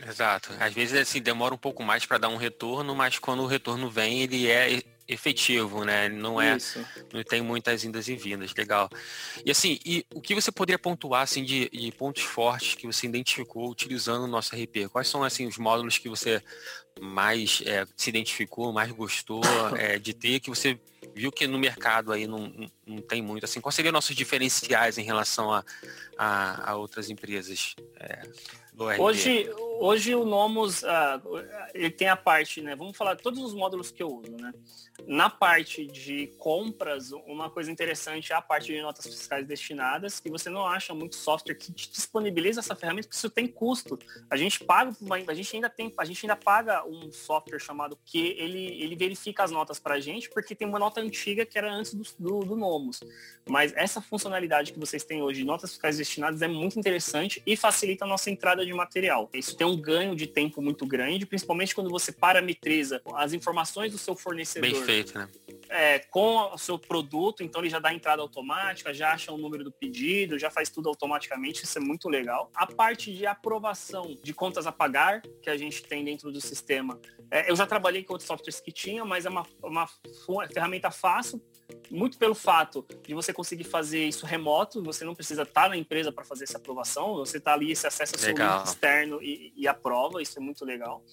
Exato. 0.07 0.49
Às 0.59 0.73
vezes 0.73 0.99
assim 0.99 1.21
demora 1.21 1.53
um 1.53 1.57
pouco 1.57 1.83
mais 1.83 2.05
para 2.05 2.17
dar 2.17 2.29
um 2.29 2.35
retorno, 2.37 2.95
mas 2.95 3.19
quando 3.19 3.43
o 3.43 3.47
retorno 3.47 3.89
vem, 3.89 4.21
ele 4.21 4.47
é 4.49 4.81
efetivo, 5.07 5.83
né? 5.83 6.05
Ele 6.05 6.15
Não 6.15 6.41
é, 6.41 6.57
Isso. 6.57 6.83
não 7.13 7.23
tem 7.23 7.41
muitas 7.41 7.83
indas 7.83 8.07
e 8.07 8.15
vindas. 8.15 8.53
Legal. 8.55 8.89
E 9.45 9.51
assim, 9.51 9.79
e 9.85 10.05
o 10.13 10.21
que 10.21 10.33
você 10.35 10.51
poderia 10.51 10.79
pontuar 10.79 11.21
assim 11.21 11.43
de, 11.43 11.69
de 11.69 11.91
pontos 11.91 12.23
fortes 12.23 12.75
que 12.75 12.87
você 12.87 13.05
identificou 13.07 13.69
utilizando 13.69 14.23
o 14.23 14.27
nosso 14.27 14.55
RP? 14.55 14.87
Quais 14.91 15.07
são 15.07 15.23
assim 15.23 15.47
os 15.47 15.57
módulos 15.57 15.97
que 15.97 16.09
você 16.09 16.41
mais 16.99 17.61
é, 17.65 17.85
se 17.95 18.09
identificou, 18.09 18.71
mais 18.73 18.91
gostou 18.91 19.41
é, 19.77 19.99
de 19.99 20.13
ter, 20.13 20.39
que 20.39 20.49
você 20.49 20.79
viu 21.13 21.31
que 21.31 21.45
no 21.47 21.59
mercado 21.59 22.11
aí 22.11 22.25
não, 22.25 22.47
não- 22.47 22.71
não 22.85 23.01
tem 23.01 23.21
muito 23.21 23.43
assim? 23.45 23.61
Quais 23.61 23.75
seriam 23.75 23.91
nossos 23.91 24.15
diferenciais 24.15 24.97
em 24.97 25.03
relação 25.03 25.51
a, 25.51 25.63
a, 26.17 26.71
a 26.71 26.75
outras 26.75 27.09
empresas 27.09 27.75
é, 27.99 28.21
do 28.73 28.89
RP? 28.89 28.99
Hoje, 28.99 29.49
hoje 29.79 30.15
o 30.15 30.25
Nomos, 30.25 30.83
ah, 30.83 31.21
ele 31.73 31.89
tem 31.89 32.07
a 32.07 32.15
parte, 32.15 32.61
né? 32.61 32.75
Vamos 32.75 32.95
falar 32.95 33.15
todos 33.15 33.41
os 33.41 33.53
módulos 33.53 33.91
que 33.91 34.01
eu 34.01 34.07
uso, 34.07 34.31
né? 34.31 34.53
Na 35.07 35.29
parte 35.29 35.85
de 35.85 36.27
compras, 36.37 37.11
uma 37.11 37.49
coisa 37.49 37.69
interessante 37.69 38.31
é 38.31 38.35
a 38.35 38.41
parte 38.41 38.67
de 38.67 38.81
notas 38.81 39.05
fiscais 39.05 39.45
destinadas, 39.45 40.19
que 40.19 40.29
você 40.29 40.49
não 40.49 40.65
acha 40.65 40.93
muito 40.93 41.15
software 41.15 41.55
que 41.55 41.71
disponibiliza 41.71 42.61
essa 42.61 42.75
ferramenta, 42.75 43.07
porque 43.07 43.17
isso 43.17 43.29
tem 43.29 43.45
custo. 43.45 43.99
A 44.29 44.37
gente 44.37 44.63
paga, 44.63 44.95
a 45.27 45.33
gente 45.33 45.55
ainda 45.55 45.69
tem, 45.69 45.93
a 45.97 46.05
gente 46.05 46.25
ainda 46.25 46.35
paga 46.35 46.85
um 46.85 47.11
software 47.11 47.59
chamado 47.59 47.97
que 48.05 48.35
ele, 48.39 48.81
ele 48.81 48.95
verifica 48.95 49.43
as 49.43 49.51
notas 49.51 49.79
para 49.79 49.95
a 49.95 49.99
gente, 49.99 50.29
porque 50.29 50.55
tem 50.55 50.67
uma 50.67 50.79
nota 50.79 51.01
antiga 51.01 51.45
que 51.45 51.57
era 51.57 51.71
antes 51.71 51.93
do, 51.93 52.03
do, 52.17 52.39
do 52.45 52.55
Nomos. 52.55 53.01
Mas 53.47 53.73
essa 53.75 54.01
funcionalidade 54.01 54.71
que 54.71 54.79
vocês 54.79 55.03
têm 55.03 55.21
hoje, 55.21 55.41
de 55.41 55.45
notas 55.45 55.71
fiscais 55.71 55.97
destinadas, 55.97 56.41
é 56.41 56.47
muito 56.47 56.79
interessante 56.79 57.43
e 57.45 57.57
facilita 57.57 58.05
a 58.05 58.07
nossa 58.07 58.29
entrada 58.29 58.65
de 58.65 58.73
material. 58.73 59.29
Isso 59.33 59.55
tem 59.55 59.64
um 59.65 59.79
ganho 59.79 60.15
de 60.15 60.27
tempo 60.27 60.61
muito 60.61 60.85
grande, 60.85 61.25
principalmente 61.25 61.73
quando 61.73 61.89
você 61.89 62.11
parametriza 62.11 63.01
as 63.13 63.33
informações 63.33 63.91
do 63.91 63.97
seu 63.97 64.15
fornecedor 64.15 64.69
Bem 64.69 64.83
feito, 64.83 65.17
né? 65.17 65.29
é, 65.69 65.99
com 65.99 66.53
o 66.53 66.57
seu 66.57 66.77
produto, 66.77 67.43
então 67.43 67.61
ele 67.61 67.69
já 67.69 67.79
dá 67.79 67.93
entrada 67.93 68.21
automática, 68.21 68.93
já 68.93 69.13
acha 69.13 69.31
o 69.31 69.37
número 69.37 69.63
do 69.63 69.71
pedido, 69.71 70.37
já 70.37 70.49
faz 70.49 70.69
tudo 70.69 70.89
automaticamente, 70.89 71.63
isso 71.63 71.77
é 71.77 71.81
muito 71.81 72.09
legal. 72.09 72.49
A 72.55 72.67
parte 72.67 73.13
de 73.13 73.25
aprovação 73.25 74.15
de 74.21 74.33
contas 74.33 74.67
a 74.67 74.71
pagar, 74.71 75.21
que 75.41 75.49
a 75.49 75.57
gente 75.57 75.83
tem 75.83 76.03
dentro 76.03 76.31
do 76.31 76.41
sistema, 76.41 76.99
é, 77.31 77.49
eu 77.49 77.55
já 77.55 77.65
trabalhei 77.65 78.03
com 78.03 78.13
outros 78.13 78.27
softwares 78.27 78.59
que 78.59 78.71
tinha, 78.71 79.03
mas 79.03 79.25
é 79.25 79.29
uma, 79.29 79.45
uma 79.63 79.87
ferramenta 80.53 80.91
fácil, 80.91 81.41
muito 81.89 82.17
pelo 82.17 82.35
fato 82.35 82.85
de 83.05 83.13
você 83.13 83.33
conseguir 83.33 83.63
fazer 83.63 84.05
isso 84.05 84.25
remoto, 84.25 84.83
você 84.83 85.03
não 85.05 85.15
precisa 85.15 85.43
estar 85.43 85.69
na 85.69 85.77
empresa 85.77 86.11
para 86.11 86.23
fazer 86.23 86.43
essa 86.43 86.57
aprovação, 86.57 87.15
você 87.15 87.37
está 87.37 87.53
ali, 87.53 87.75
você 87.75 87.87
acessa 87.87 88.17
seu 88.17 88.35
link 88.35 88.63
externo 88.65 89.21
e, 89.21 89.53
e 89.55 89.67
aprova, 89.67 90.21
isso 90.21 90.37
é 90.37 90.41
muito 90.41 90.65
legal. 90.65 91.03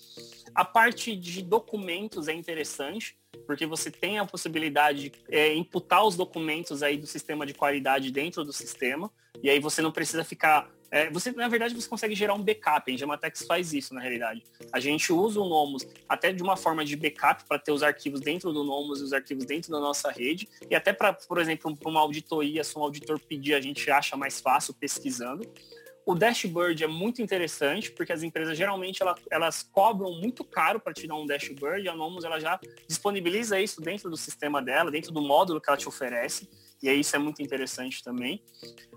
A 0.54 0.64
parte 0.64 1.14
de 1.16 1.42
documentos 1.42 2.28
é 2.28 2.32
interessante, 2.32 3.16
porque 3.46 3.66
você 3.66 3.90
tem 3.90 4.18
a 4.18 4.24
possibilidade 4.24 5.10
de 5.10 5.12
é, 5.28 5.54
imputar 5.54 6.04
os 6.04 6.16
documentos 6.16 6.82
aí 6.82 6.96
do 6.96 7.06
sistema 7.06 7.46
de 7.46 7.54
qualidade 7.54 8.10
dentro 8.10 8.44
do 8.44 8.52
sistema, 8.52 9.10
e 9.42 9.50
aí 9.50 9.58
você 9.58 9.80
não 9.82 9.92
precisa 9.92 10.24
ficar. 10.24 10.70
É, 10.92 11.08
você, 11.10 11.32
na 11.32 11.48
verdade, 11.48 11.74
você 11.74 11.88
consegue 11.88 12.14
gerar 12.14 12.34
um 12.34 12.42
backup. 12.42 12.92
A 12.92 12.96
Gematex 12.96 13.46
faz 13.46 13.72
isso, 13.72 13.94
na 13.94 14.00
realidade. 14.00 14.42
A 14.70 14.78
gente 14.78 15.10
usa 15.10 15.40
o 15.40 15.48
Nomos 15.48 15.86
até 16.06 16.32
de 16.32 16.42
uma 16.42 16.54
forma 16.54 16.84
de 16.84 16.94
backup 16.94 17.44
para 17.48 17.58
ter 17.58 17.72
os 17.72 17.82
arquivos 17.82 18.20
dentro 18.20 18.52
do 18.52 18.62
Nomos 18.62 19.00
e 19.00 19.04
os 19.04 19.12
arquivos 19.14 19.46
dentro 19.46 19.72
da 19.72 19.80
nossa 19.80 20.10
rede. 20.10 20.46
E 20.70 20.74
até 20.74 20.92
para, 20.92 21.14
por 21.14 21.38
exemplo, 21.38 21.74
para 21.74 21.90
uma 21.90 22.00
auditoria, 22.00 22.62
se 22.62 22.78
um 22.78 22.82
auditor 22.82 23.18
pedir, 23.18 23.54
a 23.54 23.60
gente 23.60 23.90
acha 23.90 24.16
mais 24.18 24.38
fácil 24.38 24.74
pesquisando. 24.74 25.50
O 26.04 26.14
dashboard 26.14 26.82
é 26.82 26.86
muito 26.86 27.22
interessante, 27.22 27.90
porque 27.92 28.12
as 28.12 28.22
empresas 28.22 28.58
geralmente 28.58 29.00
ela- 29.00 29.14
elas 29.30 29.62
cobram 29.62 30.12
muito 30.20 30.44
caro 30.44 30.78
para 30.78 30.92
te 30.92 31.06
dar 31.06 31.14
um 31.14 31.24
dashboard, 31.24 31.84
e 31.84 31.88
a 31.88 31.94
Nomos 31.94 32.24
ela 32.24 32.38
já 32.38 32.60
disponibiliza 32.86 33.58
isso 33.60 33.80
dentro 33.80 34.10
do 34.10 34.16
sistema 34.16 34.60
dela, 34.60 34.90
dentro 34.90 35.10
do 35.10 35.22
módulo 35.22 35.60
que 35.60 35.70
ela 35.70 35.76
te 35.78 35.88
oferece, 35.88 36.50
e 36.82 36.88
aí 36.88 37.00
isso 37.00 37.14
é 37.16 37.18
muito 37.18 37.40
interessante 37.40 38.02
também. 38.02 38.42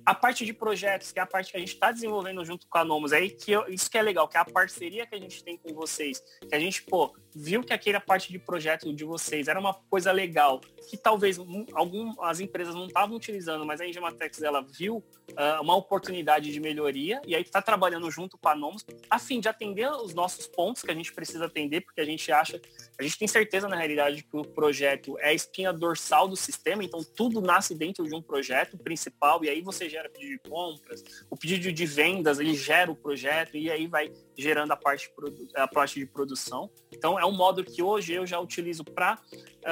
A 0.06 0.14
parte 0.14 0.46
de 0.46 0.54
projetos, 0.54 1.12
que 1.12 1.20
é 1.20 1.22
a 1.24 1.26
parte 1.26 1.52
que 1.52 1.58
a 1.58 1.60
gente 1.60 1.74
está 1.74 1.92
desenvolvendo 1.92 2.46
junto 2.46 2.68
com 2.68 2.78
a 2.78 2.86
Nomos, 2.86 3.12
aí 3.12 3.30
que 3.30 3.52
eu- 3.52 3.66
isso 3.68 3.90
que 3.90 3.98
é 3.98 4.02
legal, 4.02 4.28
que 4.28 4.38
é 4.38 4.40
a 4.40 4.46
parceria 4.46 5.06
que 5.08 5.16
a 5.16 5.20
gente 5.20 5.44
tem 5.44 5.58
com 5.58 5.74
vocês, 5.74 6.22
que 6.48 6.54
a 6.54 6.60
gente, 6.60 6.84
pô, 6.84 7.16
viu 7.34 7.64
que 7.64 7.74
aquela 7.74 8.00
parte 8.00 8.32
de 8.32 8.38
projeto 8.40 8.94
de 8.94 9.04
vocês 9.04 9.48
era 9.48 9.60
uma 9.60 9.74
coisa 9.74 10.12
legal, 10.12 10.62
que 10.90 10.96
talvez 10.96 11.38
um- 11.38 11.66
algum, 11.74 12.14
as 12.22 12.40
empresas 12.40 12.76
não 12.76 12.86
estavam 12.86 13.16
utilizando, 13.18 13.66
mas 13.66 13.82
a 13.82 13.88
Engematex 13.88 14.42
ela 14.42 14.62
viu 14.62 15.04
ah, 15.36 15.60
uma 15.60 15.76
oportunidade 15.76 16.52
de 16.52 16.60
melhoria 16.60 17.20
e 17.26 17.36
aí 17.36 17.42
está 17.42 17.60
trabalhando 17.60 18.10
junto 18.12 18.38
com 18.38 18.48
a 18.48 18.56
Nomos 18.56 18.86
a 19.10 19.18
fim 19.18 19.40
de 19.40 19.50
atender 19.50 19.90
os 19.90 20.14
nossos 20.14 20.46
pontos 20.46 20.84
que 20.84 20.92
a 20.92 20.94
gente 20.94 21.12
precisa 21.12 21.46
atender, 21.48 21.82
porque 21.82 22.00
a 22.00 22.06
gente 22.06 22.32
acha, 22.32 22.62
a 22.98 23.02
gente 23.04 23.18
tem 23.18 23.28
certeza 23.28 23.68
na 23.68 23.76
realidade 23.76 24.22
que 24.24 24.38
o 24.38 24.44
projeto 24.46 25.18
é 25.20 25.30
a 25.30 25.34
espinha 25.34 25.74
dorsal 25.74 26.28
do 26.28 26.36
sistema, 26.36 26.84
então 26.84 27.04
tudo 27.04 27.42
nasce 27.42 27.74
dentro 27.74 28.06
de 28.08 28.14
um 28.14 28.22
projeto 28.22 28.78
principal 28.78 29.44
e 29.44 29.50
aí 29.50 29.62
você 29.62 29.90
gera 29.96 30.10
pedido 30.10 30.32
de 30.32 30.50
compras, 30.50 31.04
o 31.30 31.38
pedido 31.38 31.72
de 31.72 31.86
vendas, 31.86 32.40
ele 32.40 32.54
gera 32.54 32.92
o 32.92 32.96
projeto 32.96 33.56
e 33.56 33.72
aí 33.72 33.88
vai 33.88 34.12
gerando 34.38 34.72
a 34.72 34.76
parte, 34.76 35.10
a 35.56 35.68
parte 35.68 36.00
de 36.00 36.06
produção. 36.06 36.70
Então 36.92 37.18
é 37.18 37.26
um 37.26 37.32
módulo 37.32 37.66
que 37.66 37.82
hoje 37.82 38.14
eu 38.14 38.26
já 38.26 38.40
utilizo 38.40 38.84
para 38.84 39.18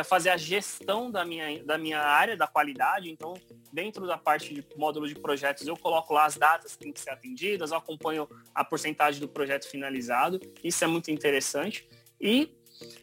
fazer 0.06 0.30
a 0.30 0.38
gestão 0.38 1.12
da 1.12 1.26
minha, 1.26 1.64
da 1.64 1.78
minha 1.78 2.00
área 2.00 2.38
da 2.38 2.48
qualidade. 2.48 3.10
Então, 3.10 3.34
dentro 3.72 4.08
da 4.08 4.18
parte 4.18 4.54
de 4.54 4.66
módulo 4.78 5.08
de 5.08 5.16
projetos, 5.16 5.68
eu 5.68 5.76
coloco 5.78 6.14
lá 6.14 6.26
as 6.26 6.38
datas 6.38 6.76
que 6.76 6.84
têm 6.84 6.94
que 6.94 7.00
ser 7.00 7.12
atendidas, 7.12 7.72
eu 7.72 7.78
acompanho 7.78 8.28
a 8.56 8.64
porcentagem 8.64 9.20
do 9.20 9.28
projeto 9.28 9.70
finalizado. 9.70 10.40
Isso 10.64 10.84
é 10.84 10.88
muito 10.88 11.12
interessante. 11.12 11.88
E 12.20 12.56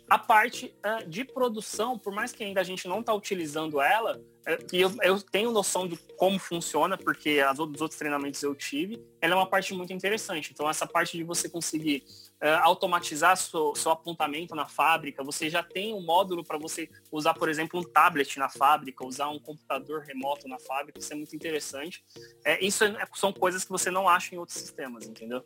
a 0.09 0.19
parte 0.19 0.75
ah, 0.83 1.03
de 1.07 1.25
produção, 1.25 1.99
por 1.99 2.13
mais 2.13 2.33
que 2.33 2.43
ainda 2.43 2.61
a 2.61 2.65
gente 2.65 2.89
não 2.89 3.01
está 3.01 3.15
utilizando 3.15 3.81
ela, 3.81 4.21
eh, 4.21 4.30
e 4.73 4.81
eu, 4.81 4.91
eu 5.03 5.21
tenho 5.21 5.51
noção 5.51 5.87
de 5.87 5.97
como 6.17 6.39
funciona, 6.39 6.97
porque 6.97 7.41
as 7.47 7.59
outros, 7.59 7.77
os 7.77 7.83
outros 7.83 7.99
treinamentos 7.99 8.43
eu 8.43 8.55
tive, 8.55 9.03
ela 9.21 9.35
é 9.35 9.37
uma 9.37 9.47
parte 9.47 9.75
muito 9.75 9.93
interessante. 9.93 10.51
Então, 10.53 10.69
essa 10.69 10.87
parte 10.87 11.17
de 11.17 11.25
você 11.25 11.49
conseguir 11.49 12.05
eh, 12.41 12.55
automatizar 12.63 13.37
seu, 13.37 13.75
seu 13.75 13.91
apontamento 13.93 14.55
na 14.55 14.67
fábrica, 14.67 15.23
você 15.23 15.49
já 15.51 15.63
tem 15.63 15.95
um 15.95 16.01
módulo 16.01 16.45
para 16.45 16.59
você 16.59 16.89
usar, 17.13 17.35
por 17.35 17.49
exemplo, 17.49 17.79
um 17.81 17.85
tablet 17.85 18.39
na 18.39 18.49
fábrica, 18.49 19.05
usar 19.07 19.29
um 19.29 19.39
computador 19.39 20.01
remoto 20.03 20.49
na 20.49 20.59
fábrica, 20.59 20.99
isso 20.99 21.13
é 21.13 21.17
muito 21.17 21.37
interessante. 21.37 22.03
Eh, 22.45 22.65
isso 22.65 22.85
é- 22.85 23.07
são 23.15 23.33
coisas 23.33 23.65
que 23.65 23.71
você 23.71 23.91
não 23.91 24.09
acha 24.09 24.35
em 24.35 24.39
outros 24.39 24.59
sistemas, 24.59 25.07
entendeu? 25.07 25.43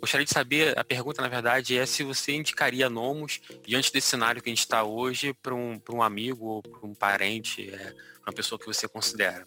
Gostaria 0.00 0.24
de 0.24 0.32
saber, 0.32 0.78
a 0.78 0.84
pergunta 0.84 1.20
na 1.20 1.28
verdade 1.28 1.76
é 1.76 1.84
se 1.84 2.02
você 2.02 2.32
indicaria 2.32 2.88
Nomos 2.88 3.40
diante 3.66 3.92
desse 3.92 4.08
cenário 4.08 4.40
que 4.40 4.48
a 4.48 4.52
gente 4.52 4.60
está 4.60 4.84
hoje 4.84 5.34
para 5.34 5.54
um, 5.54 5.80
um 5.92 6.02
amigo 6.02 6.46
ou 6.46 6.62
para 6.62 6.86
um 6.86 6.94
parente, 6.94 7.70
é, 7.70 7.94
uma 8.22 8.32
pessoa 8.32 8.58
que 8.58 8.66
você 8.66 8.86
considera. 8.88 9.46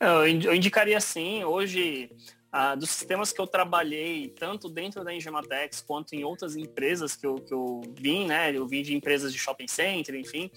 Eu 0.00 0.54
indicaria 0.54 1.00
sim. 1.00 1.42
Hoje, 1.42 2.10
ah, 2.52 2.74
dos 2.74 2.90
sistemas 2.90 3.32
que 3.32 3.40
eu 3.40 3.46
trabalhei, 3.46 4.28
tanto 4.28 4.68
dentro 4.68 5.04
da 5.04 5.12
Engematex 5.12 5.82
quanto 5.82 6.14
em 6.14 6.24
outras 6.24 6.56
empresas 6.56 7.16
que 7.16 7.26
eu, 7.26 7.34
que 7.36 7.52
eu 7.52 7.82
vim, 7.98 8.26
né? 8.26 8.56
Eu 8.56 8.66
vim 8.66 8.82
de 8.82 8.94
empresas 8.94 9.32
de 9.32 9.38
shopping 9.38 9.66
center, 9.68 10.14
enfim. 10.14 10.50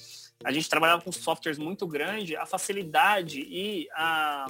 A 0.43 0.51
gente 0.51 0.69
trabalhava 0.69 1.01
com 1.01 1.11
softwares 1.11 1.57
muito 1.57 1.87
grandes. 1.87 2.35
A 2.37 2.45
facilidade 2.45 3.41
e 3.41 3.89
a, 3.93 4.45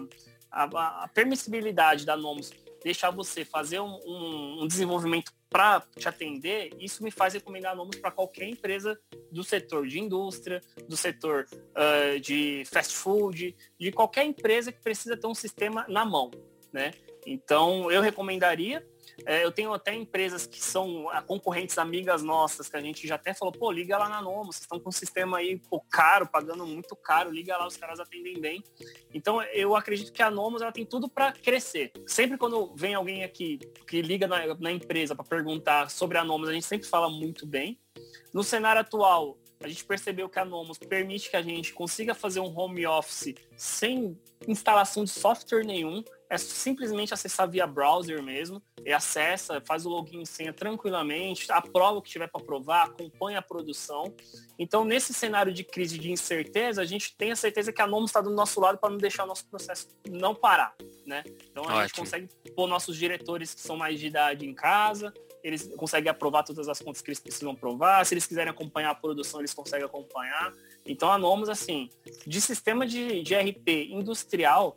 a, 0.52 1.04
a 1.04 1.08
permissibilidade 1.08 2.06
da 2.06 2.16
Nomos 2.16 2.52
deixar 2.84 3.12
você 3.12 3.46
fazer 3.46 3.80
um, 3.80 4.00
um, 4.06 4.64
um 4.64 4.68
desenvolvimento 4.68 5.32
para 5.50 5.84
te 5.98 6.08
atender, 6.08 6.70
isso 6.80 7.04
me 7.04 7.12
faz 7.12 7.34
recomendar 7.34 7.76
nomes 7.76 8.00
para 8.00 8.10
qualquer 8.10 8.48
empresa 8.48 8.98
do 9.30 9.44
setor 9.44 9.86
de 9.86 10.00
indústria, 10.00 10.62
do 10.88 10.96
setor 10.96 11.46
uh, 11.54 12.20
de 12.20 12.64
fast 12.72 12.96
food, 12.96 13.56
de 13.78 13.92
qualquer 13.92 14.24
empresa 14.24 14.72
que 14.72 14.82
precisa 14.82 15.18
ter 15.18 15.28
um 15.28 15.36
sistema 15.36 15.86
na 15.90 16.06
mão, 16.06 16.32
né? 16.72 16.94
Então, 17.28 17.92
eu 17.92 18.02
recomendaria. 18.02 18.86
É, 19.25 19.44
eu 19.44 19.51
tenho 19.51 19.74
até 19.74 19.94
empresas 19.94 20.46
que 20.46 20.62
são 20.62 21.06
concorrentes 21.28 21.78
amigas 21.78 22.24
nossas, 22.24 22.68
que 22.70 22.78
a 22.78 22.82
gente 22.82 23.08
já 23.08 23.16
até 23.16 23.34
falou, 23.34 23.51
pô, 23.51 23.72
liga 23.72 23.98
lá 23.98 24.10
na 24.10 24.22
Nomo, 24.22 24.51
vocês 24.51 24.63
estão 24.63 24.80
com 24.80 24.90
um 24.90 24.92
sistema 24.92 25.38
aí 25.38 25.60
pô, 25.70 25.82
caro, 25.90 26.28
pagando 26.28 26.66
muito 26.66 26.96
caro, 26.96 27.32
liga 27.32 27.58
lá, 27.58 27.68
os 27.68 27.78
caras 27.78 28.00
atendem 28.00 28.40
bem. 28.40 28.63
Então, 29.13 29.42
eu 29.44 29.75
acredito 29.75 30.12
que 30.12 30.22
a 30.22 30.32
Nomos 30.32 30.62
ela 30.62 30.72
tem 30.72 30.86
tudo 30.86 31.10
para 31.10 31.32
crescer. 31.32 31.92
Sempre 32.08 32.38
quando 32.38 32.74
vem 32.75 32.94
alguém 32.94 33.24
aqui 33.24 33.60
que 33.88 34.01
liga 34.01 34.28
na, 34.28 34.56
na 34.56 34.72
empresa 34.72 35.16
para 35.16 35.25
perguntar 35.25 35.90
sobre 35.90 36.18
a 36.18 36.24
Nomos, 36.24 36.50
a 36.50 36.54
gente 36.54 36.66
sempre 36.66 36.88
fala 36.88 37.10
muito 37.10 37.46
bem. 37.46 37.80
No 38.34 38.44
cenário 38.44 38.82
atual, 38.82 39.38
a 39.63 39.68
gente 39.68 39.86
percebeu 39.86 40.28
que 40.28 40.40
a 40.40 40.46
Nomos 40.46 40.78
permite 40.78 41.30
que 41.30 41.36
a 41.36 41.42
gente 41.42 41.74
consiga 41.74 42.16
fazer 42.16 42.40
um 42.40 42.58
home 42.58 42.86
office 42.88 43.36
sem 43.56 44.20
instalação 44.48 45.04
de 45.04 45.12
software 45.12 45.63
nenhum 45.63 46.04
é 46.32 46.38
simplesmente 46.38 47.14
acessar 47.14 47.50
via 47.50 47.68
browser 47.68 48.24
mesmo, 48.24 48.64
e 48.86 48.94
acessa, 48.94 49.62
faz 49.68 49.86
o 49.86 49.90
login 49.90 50.22
e 50.22 50.26
senha 50.26 50.54
tranquilamente, 50.54 51.52
aprova 51.52 51.98
o 51.98 52.02
que 52.02 52.10
tiver 52.10 52.28
para 52.30 52.42
aprovar, 52.42 52.86
acompanha 52.86 53.40
a 53.40 53.42
produção. 53.42 54.16
Então, 54.58 54.86
nesse 54.86 55.14
cenário 55.14 55.54
de 55.54 55.62
crise 55.66 56.00
de 56.00 56.10
incerteza, 56.10 56.82
a 56.82 56.86
gente 56.86 57.14
tem 57.18 57.34
a 57.34 57.36
certeza 57.36 57.74
que 57.74 57.82
a 57.82 57.86
Nomo 57.86 58.06
está 58.06 58.22
do 58.22 58.30
nosso 58.30 58.62
lado 58.62 58.78
para 58.78 58.90
não 58.90 58.98
deixar 58.98 59.26
o 59.26 59.28
nosso 59.28 59.46
processo 59.46 59.90
não 60.10 60.34
parar, 60.34 60.74
né? 61.06 61.22
Então, 61.52 61.66
a 61.66 61.68
Ótimo. 61.68 61.82
gente 61.82 61.96
consegue 61.96 62.30
pôr 62.56 62.66
nossos 62.66 62.96
diretores 62.96 63.54
que 63.54 63.60
são 63.60 63.76
mais 63.76 64.00
de 64.00 64.08
idade 64.08 64.48
em 64.48 64.54
casa, 64.54 65.14
eles 65.44 65.70
conseguem 65.76 66.10
aprovar 66.10 66.44
todas 66.44 66.70
as 66.70 66.80
contas 66.80 67.02
que 67.02 67.10
eles 67.10 67.20
precisam 67.20 67.52
aprovar, 67.52 68.06
se 68.06 68.14
eles 68.14 68.26
quiserem 68.26 68.52
acompanhar 68.52 68.92
a 68.92 68.96
produção, 68.96 69.42
eles 69.42 69.54
conseguem 69.54 69.86
acompanhar. 69.86 70.54
Então, 70.86 71.12
a 71.12 71.18
Nomos, 71.18 71.50
assim, 71.50 71.90
de 72.26 72.40
sistema 72.40 72.88
de, 72.88 73.22
de 73.22 73.36
RP 73.36 73.90
industrial, 73.90 74.74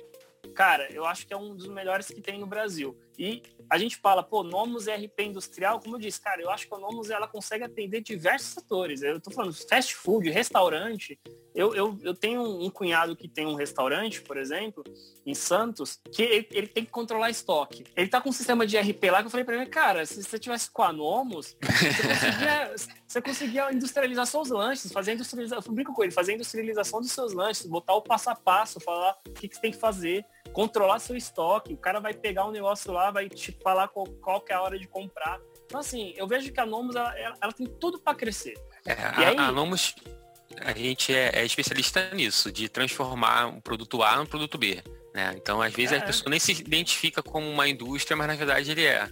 cara, 0.49 0.93
eu 0.93 1.05
acho 1.05 1.27
que 1.27 1.33
é 1.33 1.37
um 1.37 1.55
dos 1.55 1.69
melhores 1.69 2.07
que 2.09 2.21
tem 2.21 2.39
no 2.39 2.47
Brasil. 2.47 2.99
E 3.19 3.43
a 3.71 3.79
gente 3.79 3.97
fala, 3.97 4.23
pô, 4.23 4.43
Nomos 4.43 4.87
RP 4.87 5.21
industrial, 5.21 5.81
como 5.81 5.97
eu 5.97 6.01
disse, 6.01 6.21
cara, 6.21 6.43
eu 6.43 6.51
acho 6.51 6.67
que 6.67 6.75
a 6.75 6.79
Nomos 6.79 7.11
ela 7.11 7.29
consegue 7.29 7.65
atender 7.65 8.01
diversos 8.01 8.51
setores. 8.51 9.03
Eu 9.03 9.21
tô 9.21 9.31
falando 9.31 9.55
fast 9.55 9.95
food, 9.95 10.29
restaurante. 10.31 11.19
Eu, 11.55 11.75
eu, 11.75 11.99
eu 12.03 12.15
tenho 12.15 12.43
um 12.43 12.69
cunhado 12.69 13.15
que 13.15 13.29
tem 13.29 13.47
um 13.47 13.55
restaurante, 13.55 14.21
por 14.23 14.37
exemplo, 14.37 14.83
em 15.25 15.35
Santos, 15.35 16.01
que 16.13 16.23
ele, 16.23 16.49
ele 16.51 16.67
tem 16.67 16.85
que 16.85 16.91
controlar 16.91 17.31
estoque. 17.31 17.85
Ele 17.97 18.09
tá 18.09 18.21
com 18.21 18.31
um 18.31 18.33
sistema 18.33 18.67
de 18.67 18.77
RP 18.77 19.05
lá 19.05 19.21
que 19.21 19.27
eu 19.27 19.31
falei 19.31 19.45
para 19.45 19.57
ele, 19.57 19.67
cara, 19.67 20.05
se 20.05 20.23
você 20.23 20.39
tivesse 20.39 20.71
com 20.71 20.83
a 20.83 20.93
Nomos, 20.93 21.57
você 21.63 22.03
conseguia, 22.09 22.75
você 23.07 23.23
conseguia 23.23 23.73
industrializar 23.73 24.27
seus 24.27 24.49
lanches, 24.51 24.93
fazer 24.93 25.13
industrialização, 25.13 25.71
eu 25.71 25.75
brinco 25.75 25.95
com 25.95 26.03
ele, 26.03 26.13
fazer 26.13 26.35
industrialização 26.35 27.01
dos 27.01 27.13
seus 27.13 27.33
lanches, 27.33 27.67
botar 27.67 27.95
o 27.95 28.03
passo 28.03 28.31
a 28.31 28.35
passo, 28.35 28.81
falar 28.81 29.17
o 29.29 29.33
que, 29.33 29.49
que 29.49 29.55
você 29.55 29.61
tem 29.63 29.71
que 29.71 29.79
fazer 29.79 30.27
controlar 30.53 30.99
seu 30.99 31.17
estoque. 31.17 31.75
O 31.75 31.77
cara 31.79 32.01
vai 32.01 32.15
pegar 32.15 32.47
um 32.47 32.51
negócio 32.51 32.93
lá, 32.93 33.11
vai 33.11 33.29
te 33.29 33.53
falar 33.63 33.89
qual, 33.89 34.07
qual 34.07 34.41
que 34.41 34.53
é 34.53 34.57
a 34.57 34.63
hora 34.63 34.79
de 34.79 34.87
comprar. 34.87 35.41
Então, 35.67 35.81
assim, 35.81 36.13
eu 36.17 36.27
vejo 36.27 36.53
que 36.53 36.61
a 36.61 36.67
Nomos, 36.67 36.95
ela, 36.95 37.15
ela 37.19 37.53
tem 37.53 37.67
tudo 37.67 37.99
para 37.99 38.15
crescer. 38.15 38.55
É, 38.87 38.93
a, 38.93 39.29
aí... 39.29 39.37
a 39.37 39.51
a 40.61 40.73
gente 40.73 41.13
é, 41.13 41.31
é, 41.35 41.45
especialista 41.45 42.11
nisso, 42.15 42.53
de 42.53 42.69
transformar 42.69 43.47
um 43.47 43.61
produto 43.61 44.03
A 44.03 44.17
num 44.17 44.27
produto 44.27 44.59
B. 44.59 44.83
Né? 45.13 45.35
Então, 45.37 45.61
às 45.63 45.73
vezes, 45.73 45.93
é. 45.93 45.99
a 45.99 46.03
pessoa 46.03 46.31
nem 46.31 46.39
se 46.39 46.53
identifica 46.53 47.23
como 47.23 47.49
uma 47.49 47.69
indústria, 47.69 48.17
mas 48.17 48.27
na 48.27 48.35
verdade 48.35 48.71
ele 48.71 48.85
é. 48.85 49.09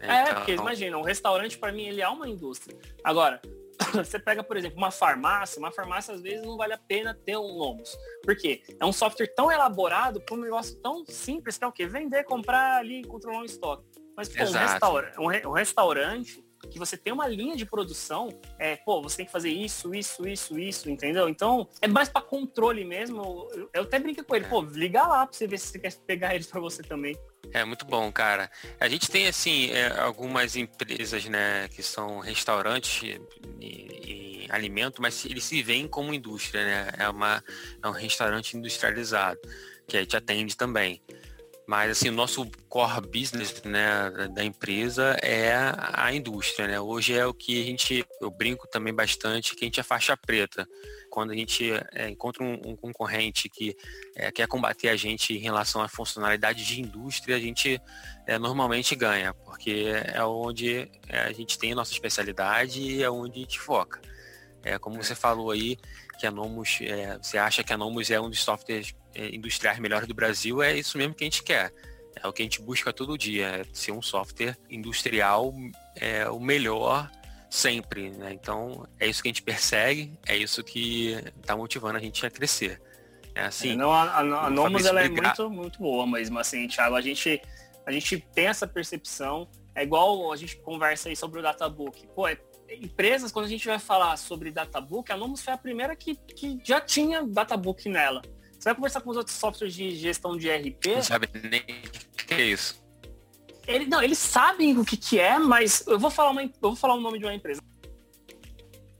É, 0.00 0.22
então... 0.22 0.34
porque 0.36 0.52
imagina, 0.52 0.98
um 0.98 1.02
restaurante 1.02 1.58
para 1.58 1.72
mim 1.72 1.84
ele 1.84 2.00
é 2.00 2.08
uma 2.08 2.28
indústria. 2.28 2.76
Agora, 3.04 3.40
você 3.94 4.18
pega, 4.18 4.42
por 4.42 4.56
exemplo, 4.56 4.78
uma 4.78 4.90
farmácia, 4.90 5.58
uma 5.58 5.72
farmácia 5.72 6.14
às 6.14 6.20
vezes 6.20 6.44
não 6.44 6.56
vale 6.56 6.72
a 6.72 6.78
pena 6.78 7.14
ter 7.14 7.36
um 7.36 7.56
Lomos. 7.56 7.96
Por 8.22 8.36
quê? 8.36 8.62
É 8.80 8.84
um 8.84 8.92
software 8.92 9.32
tão 9.34 9.50
elaborado 9.50 10.20
para 10.20 10.34
um 10.34 10.40
negócio 10.40 10.76
tão 10.76 11.04
simples 11.06 11.58
que 11.58 11.64
é 11.64 11.66
o 11.66 11.72
quê? 11.72 11.86
Vender, 11.86 12.24
comprar 12.24 12.78
ali, 12.78 13.04
controlar 13.04 13.40
um 13.40 13.44
estoque. 13.44 13.84
Mas 14.16 14.28
pô, 14.28 14.42
um, 14.42 14.52
restaura 14.52 15.12
um, 15.18 15.26
re 15.26 15.46
um 15.46 15.52
restaurante 15.52 16.44
que 16.70 16.78
você 16.78 16.96
tem 16.96 17.12
uma 17.12 17.26
linha 17.26 17.56
de 17.56 17.66
produção, 17.66 18.28
é, 18.58 18.76
pô, 18.76 19.02
você 19.02 19.18
tem 19.18 19.26
que 19.26 19.32
fazer 19.32 19.50
isso, 19.50 19.94
isso, 19.94 20.26
isso, 20.26 20.58
isso, 20.58 20.90
entendeu? 20.90 21.28
Então, 21.28 21.68
é 21.80 21.88
mais 21.88 22.08
para 22.08 22.22
controle 22.22 22.84
mesmo. 22.84 23.48
Eu, 23.52 23.70
eu 23.72 23.82
até 23.82 23.98
brinco 23.98 24.24
com 24.24 24.36
ele, 24.36 24.46
pô, 24.46 24.62
liga 24.62 25.02
lá 25.06 25.26
para 25.26 25.36
você 25.36 25.46
ver 25.46 25.58
se 25.58 25.68
você 25.68 25.78
quer 25.78 25.92
pegar 26.06 26.34
eles 26.34 26.46
para 26.46 26.60
você 26.60 26.82
também. 26.82 27.16
É 27.52 27.64
muito 27.64 27.84
bom, 27.84 28.10
cara. 28.10 28.50
A 28.80 28.88
gente 28.88 29.10
tem 29.10 29.26
assim 29.26 29.70
é, 29.70 30.00
algumas 30.00 30.56
empresas, 30.56 31.24
né, 31.26 31.68
que 31.68 31.82
são 31.82 32.20
restaurantes 32.20 33.02
e, 33.02 33.20
e, 33.60 34.46
alimento, 34.48 35.02
mas 35.02 35.24
eles 35.24 35.44
se 35.44 35.62
veem 35.62 35.88
como 35.88 36.12
indústria, 36.14 36.64
né? 36.64 36.90
É 36.98 37.08
uma 37.08 37.42
é 37.82 37.88
um 37.88 37.92
restaurante 37.92 38.56
industrializado 38.56 39.40
que 39.86 39.96
a 39.96 40.00
gente 40.00 40.16
atende 40.16 40.56
também. 40.56 41.02
Mas 41.72 41.92
assim, 41.92 42.10
o 42.10 42.12
nosso 42.12 42.44
core 42.68 43.00
business 43.00 43.62
né, 43.64 44.10
da 44.34 44.44
empresa 44.44 45.16
é 45.22 45.54
a 45.94 46.12
indústria. 46.12 46.68
Né? 46.68 46.78
Hoje 46.78 47.16
é 47.16 47.24
o 47.24 47.32
que 47.32 47.62
a 47.62 47.64
gente, 47.64 48.04
eu 48.20 48.30
brinco 48.30 48.68
também 48.68 48.92
bastante, 48.92 49.56
que 49.56 49.64
a 49.64 49.68
gente 49.68 49.80
é 49.80 49.82
faixa 49.82 50.14
preta. 50.14 50.68
Quando 51.08 51.30
a 51.30 51.34
gente 51.34 51.72
é, 51.94 52.10
encontra 52.10 52.44
um, 52.44 52.60
um, 52.62 52.76
concorrente 52.76 53.48
que 53.48 53.74
é, 54.14 54.30
quer 54.30 54.46
combater 54.46 54.90
a 54.90 54.96
gente 54.96 55.32
em 55.32 55.38
relação 55.38 55.80
à 55.80 55.88
funcionalidade 55.88 56.62
de 56.62 56.78
indústria, 56.78 57.36
a 57.36 57.40
gente 57.40 57.80
é, 58.26 58.38
normalmente 58.38 58.94
ganha, 58.94 59.32
porque 59.32 59.86
é 60.12 60.22
onde 60.22 60.90
é, 61.08 61.20
a 61.20 61.32
gente 61.32 61.58
tem 61.58 61.72
a 61.72 61.76
nossa 61.76 61.92
especialidade 61.92 62.82
e 62.82 63.02
é 63.02 63.10
onde 63.10 63.38
a 63.38 63.42
gente 63.44 63.58
foca. 63.58 63.98
É, 64.62 64.78
como 64.78 65.02
você 65.02 65.14
falou 65.14 65.50
aí, 65.50 65.78
que 66.18 66.26
a 66.26 66.30
Nomos, 66.30 66.80
é, 66.82 67.16
você 67.16 67.38
acha 67.38 67.64
que 67.64 67.72
a 67.72 67.78
Nomos 67.78 68.10
é 68.10 68.20
um 68.20 68.28
dos 68.28 68.44
softwares 68.44 68.94
é, 68.94 69.01
industriais 69.14 69.78
melhores 69.78 70.06
do 70.06 70.14
Brasil, 70.14 70.62
é 70.62 70.76
isso 70.76 70.96
mesmo 70.98 71.14
que 71.14 71.24
a 71.24 71.26
gente 71.26 71.42
quer. 71.42 71.72
É 72.14 72.26
o 72.26 72.32
que 72.32 72.42
a 72.42 72.44
gente 72.44 72.60
busca 72.60 72.92
todo 72.92 73.16
dia, 73.16 73.46
é 73.46 73.64
ser 73.72 73.92
um 73.92 74.02
software 74.02 74.56
industrial 74.70 75.54
é, 75.96 76.28
o 76.28 76.38
melhor 76.38 77.10
sempre. 77.50 78.10
Né? 78.10 78.32
Então, 78.32 78.86
é 78.98 79.06
isso 79.06 79.22
que 79.22 79.28
a 79.28 79.30
gente 79.30 79.42
persegue, 79.42 80.18
é 80.26 80.36
isso 80.36 80.62
que 80.62 81.12
está 81.40 81.56
motivando 81.56 81.98
a 81.98 82.00
gente 82.00 82.24
a 82.24 82.30
crescer. 82.30 82.80
É 83.34 83.44
assim. 83.44 83.72
É, 83.72 83.76
não, 83.76 83.90
a, 83.90 84.04
a, 84.04 84.20
a 84.20 84.50
Nomos 84.50 84.84
ela 84.84 85.02
é 85.02 85.08
muito, 85.08 85.50
muito 85.50 85.78
boa 85.78 86.06
mesmo, 86.06 86.38
assim, 86.38 86.68
Thiago. 86.68 86.94
A 86.94 87.00
gente, 87.00 87.40
a 87.86 87.92
gente 87.92 88.20
tem 88.34 88.46
essa 88.46 88.66
percepção. 88.66 89.48
É 89.74 89.82
igual 89.82 90.30
a 90.30 90.36
gente 90.36 90.56
conversa 90.58 91.08
aí 91.08 91.16
sobre 91.16 91.40
o 91.40 91.42
Databook. 91.42 92.06
Pô, 92.14 92.28
é 92.28 92.36
empresas, 92.80 93.32
quando 93.32 93.46
a 93.46 93.48
gente 93.48 93.66
vai 93.66 93.78
falar 93.78 94.16
sobre 94.16 94.50
databook, 94.50 95.10
a 95.12 95.16
Nomos 95.16 95.42
foi 95.42 95.52
a 95.52 95.58
primeira 95.58 95.94
que, 95.94 96.14
que 96.14 96.58
já 96.64 96.80
tinha 96.80 97.22
databook 97.22 97.88
nela. 97.88 98.22
Você 98.62 98.68
vai 98.68 98.74
conversar 98.76 99.00
com 99.00 99.10
os 99.10 99.16
outros 99.16 99.36
softwares 99.36 99.74
de 99.74 99.90
gestão 99.96 100.36
de 100.36 100.48
RP. 100.48 100.86
Não 100.94 101.02
sabe 101.02 101.28
nem 101.34 101.62
o 101.62 102.16
que 102.16 102.32
é 102.32 102.42
isso. 102.42 102.80
Ele, 103.66 103.86
não, 103.86 104.00
eles 104.00 104.18
sabem 104.18 104.78
o 104.78 104.84
que, 104.84 104.96
que 104.96 105.18
é, 105.18 105.36
mas 105.36 105.84
eu 105.84 105.98
vou 105.98 106.12
falar, 106.12 106.30
uma, 106.30 106.44
eu 106.44 106.50
vou 106.60 106.76
falar 106.76 106.94
o 106.94 107.00
nome 107.00 107.18
de 107.18 107.24
uma 107.24 107.34
empresa. 107.34 107.60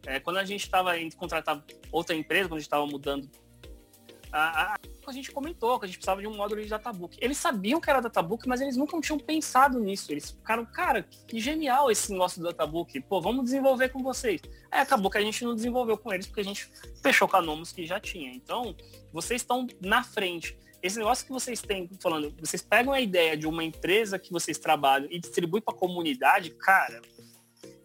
É, 0.05 0.19
quando 0.19 0.39
a 0.39 0.45
gente 0.45 0.65
estava 0.65 0.99
indo 0.99 1.15
contratar 1.15 1.63
outra 1.93 2.17
empresa, 2.17 2.49
quando 2.49 2.57
a 2.57 2.59
gente 2.59 2.67
estava 2.67 2.85
mudando 2.89 3.31
a, 4.33 4.73
a, 4.75 4.79
a, 5.11 5.13
gente 5.13 5.31
comentou 5.31 5.79
que 5.79 5.85
a 5.85 5.89
gente 5.89 5.99
precisava 5.99 6.21
de 6.21 6.27
um 6.27 6.37
módulo 6.37 6.63
de 6.63 6.69
databook. 6.69 7.17
Eles 7.21 7.37
sabiam 7.37 7.81
que 7.81 7.91
era 7.91 8.01
databook, 8.01 8.49
mas 8.49 8.61
eles 8.61 8.77
nunca 8.77 8.99
tinham 9.01 9.19
pensado 9.19 9.79
nisso. 9.81 10.11
Eles 10.13 10.31
ficaram, 10.31 10.65
cara, 10.65 11.03
que 11.27 11.39
genial 11.41 11.91
esse 11.91 12.13
do 12.41 12.47
databook. 12.47 13.01
Pô, 13.03 13.21
vamos 13.21 13.45
desenvolver 13.45 13.91
com 13.91 14.03
vocês. 14.03 14.41
Aí 14.71 14.81
acabou 14.81 15.11
que 15.11 15.19
a 15.19 15.21
gente 15.21 15.45
não 15.45 15.55
desenvolveu 15.55 15.97
com 15.97 16.13
eles, 16.13 16.27
porque 16.27 16.41
a 16.41 16.45
gente 16.45 16.71
fechou 17.03 17.29
com 17.29 17.37
a 17.37 17.43
que 17.75 17.87
já 17.87 18.01
tinha. 18.01 18.33
Então, 18.33 18.75
vocês 19.13 19.43
estão 19.43 19.67
na 19.81 20.03
frente. 20.03 20.57
Esse 20.83 20.99
negócio 20.99 21.25
que 21.25 21.33
vocês 21.33 21.63
têm 21.63 21.89
falando, 22.01 22.35
vocês 22.41 22.61
pegam 22.61 22.93
a 22.93 23.01
ideia 23.01 23.37
de 23.37 23.47
uma 23.47 23.63
empresa 23.63 24.19
que 24.19 24.33
vocês 24.33 24.59
trabalham 24.59 25.07
e 25.11 25.19
distribuem 25.19 25.63
para 25.63 25.75
a 25.75 25.79
comunidade, 25.79 26.51
cara, 26.51 27.01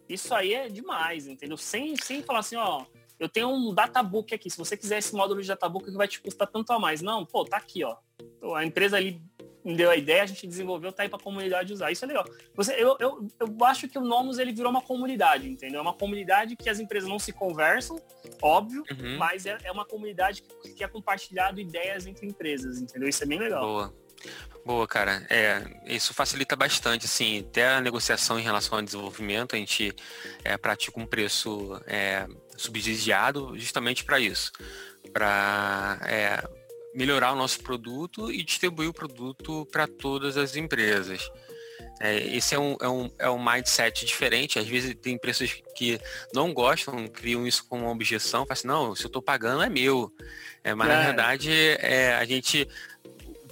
isso 0.08 0.34
aí 0.34 0.54
é 0.54 0.68
demais, 0.68 1.28
entendeu? 1.28 1.56
Sem, 1.56 1.94
sem 1.96 2.22
falar 2.22 2.40
assim, 2.40 2.56
ó, 2.56 2.84
eu 3.18 3.28
tenho 3.28 3.48
um 3.48 3.74
databook 3.74 4.34
aqui. 4.34 4.50
Se 4.50 4.58
você 4.58 4.76
quiser 4.76 4.98
esse 4.98 5.14
módulo 5.14 5.40
de 5.40 5.48
databook 5.48 5.84
que 5.84 5.96
vai 5.96 6.08
te 6.08 6.20
custar 6.20 6.48
tanto 6.48 6.72
a 6.72 6.78
mais. 6.78 7.02
Não, 7.02 7.24
pô, 7.24 7.44
tá 7.44 7.56
aqui, 7.56 7.84
ó. 7.84 7.96
A 8.54 8.64
empresa 8.64 8.96
ali 8.96 9.20
deu 9.64 9.90
a 9.90 9.96
ideia, 9.96 10.22
a 10.22 10.26
gente 10.26 10.46
desenvolveu, 10.46 10.92
tá 10.92 11.02
aí 11.02 11.08
para 11.08 11.18
a 11.18 11.22
comunidade 11.22 11.72
usar. 11.72 11.90
Isso 11.90 12.04
é 12.04 12.08
legal. 12.08 12.24
Você, 12.54 12.72
eu, 12.74 12.96
eu, 13.00 13.28
eu 13.40 13.64
acho 13.64 13.88
que 13.88 13.98
o 13.98 14.02
Nomos 14.02 14.38
ele 14.38 14.52
virou 14.52 14.70
uma 14.70 14.82
comunidade, 14.82 15.48
entendeu? 15.48 15.78
É 15.78 15.82
uma 15.82 15.92
comunidade 15.92 16.56
que 16.56 16.70
as 16.70 16.80
empresas 16.80 17.08
não 17.08 17.18
se 17.18 17.32
conversam, 17.32 18.00
óbvio, 18.40 18.84
uhum. 18.90 19.18
mas 19.18 19.46
é, 19.46 19.58
é, 19.64 19.72
uma 19.72 19.84
comunidade 19.84 20.42
que, 20.42 20.74
que 20.74 20.84
é 20.84 20.88
compartilhado 20.88 21.60
ideias 21.60 22.06
entre 22.06 22.26
empresas, 22.26 22.80
entendeu? 22.80 23.08
Isso 23.08 23.22
é 23.22 23.26
bem 23.26 23.38
legal. 23.38 23.62
Boa. 23.62 23.94
Boa, 24.68 24.86
cara. 24.86 25.26
É, 25.30 25.62
isso 25.86 26.12
facilita 26.12 26.54
bastante, 26.54 27.06
assim, 27.06 27.40
até 27.40 27.76
a 27.76 27.80
negociação 27.80 28.38
em 28.38 28.42
relação 28.42 28.76
ao 28.76 28.84
desenvolvimento, 28.84 29.56
a 29.56 29.58
gente 29.58 29.96
é, 30.44 30.58
pratica 30.58 31.00
um 31.00 31.06
preço 31.06 31.80
é, 31.86 32.26
subsidiado 32.54 33.58
justamente 33.58 34.04
para 34.04 34.20
isso, 34.20 34.52
para 35.10 35.98
é, 36.04 36.46
melhorar 36.94 37.32
o 37.32 37.34
nosso 37.34 37.60
produto 37.60 38.30
e 38.30 38.44
distribuir 38.44 38.90
o 38.90 38.92
produto 38.92 39.66
para 39.72 39.86
todas 39.86 40.36
as 40.36 40.54
empresas. 40.54 41.30
É, 41.98 42.18
esse 42.36 42.54
é 42.54 42.58
um, 42.58 42.76
é, 42.78 42.88
um, 42.90 43.10
é 43.20 43.30
um 43.30 43.42
mindset 43.42 44.04
diferente. 44.04 44.58
Às 44.58 44.68
vezes 44.68 44.94
tem 45.00 45.14
empresas 45.14 45.50
que 45.74 45.98
não 46.34 46.52
gostam, 46.52 47.08
criam 47.08 47.46
isso 47.46 47.64
como 47.66 47.84
uma 47.84 47.92
objeção, 47.92 48.44
falam 48.44 48.52
assim, 48.52 48.68
não, 48.68 48.94
se 48.94 49.04
eu 49.04 49.08
estou 49.08 49.22
pagando 49.22 49.62
é 49.62 49.70
meu. 49.70 50.12
É, 50.62 50.74
mas 50.74 50.90
é. 50.90 50.94
na 50.94 51.04
verdade 51.04 51.50
é, 51.80 52.14
a 52.16 52.24
gente 52.26 52.68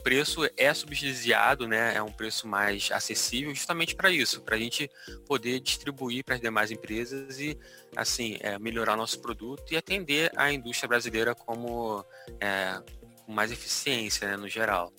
preço 0.06 0.48
é 0.56 0.72
subsidiado, 0.72 1.66
né? 1.66 1.96
É 1.96 2.00
um 2.00 2.12
preço 2.12 2.46
mais 2.46 2.90
acessível 2.92 3.52
justamente 3.52 3.92
para 3.92 4.08
isso, 4.08 4.40
para 4.40 4.54
a 4.54 4.58
gente 4.58 4.88
poder 5.26 5.58
distribuir 5.58 6.22
para 6.24 6.36
as 6.36 6.40
demais 6.40 6.70
empresas 6.70 7.40
e 7.40 7.58
assim 7.96 8.36
é, 8.38 8.56
melhorar 8.56 8.94
nosso 8.94 9.20
produto 9.20 9.64
e 9.72 9.76
atender 9.76 10.30
a 10.36 10.52
indústria 10.52 10.88
brasileira 10.88 11.34
como 11.34 12.04
é, 12.40 12.80
com 13.24 13.32
mais 13.32 13.50
eficiência, 13.50 14.28
né, 14.28 14.36
no 14.36 14.48
geral. 14.48 14.92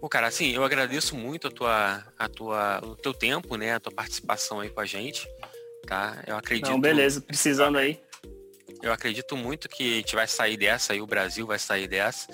Pô, 0.00 0.08
cara, 0.08 0.26
assim, 0.26 0.50
eu 0.50 0.64
agradeço 0.64 1.14
muito 1.14 1.46
a 1.46 1.50
tua, 1.52 2.04
a 2.18 2.28
tua, 2.28 2.80
o 2.84 2.96
teu 2.96 3.14
tempo, 3.14 3.54
né, 3.54 3.74
a 3.74 3.78
tua 3.78 3.92
participação 3.92 4.58
aí 4.58 4.68
com 4.68 4.80
a 4.80 4.84
gente, 4.84 5.28
tá? 5.86 6.20
Eu 6.26 6.36
acredito. 6.36 6.70
Não, 6.70 6.80
beleza, 6.80 7.20
precisando 7.20 7.78
aí. 7.78 8.00
Eu 8.82 8.92
acredito 8.92 9.36
muito 9.36 9.68
que 9.68 9.92
a 9.92 9.96
gente 9.98 10.16
vai 10.16 10.26
sair 10.26 10.56
dessa, 10.56 10.92
aí 10.92 11.00
o 11.00 11.06
Brasil 11.06 11.46
vai 11.46 11.60
sair 11.60 11.86
dessa, 11.86 12.26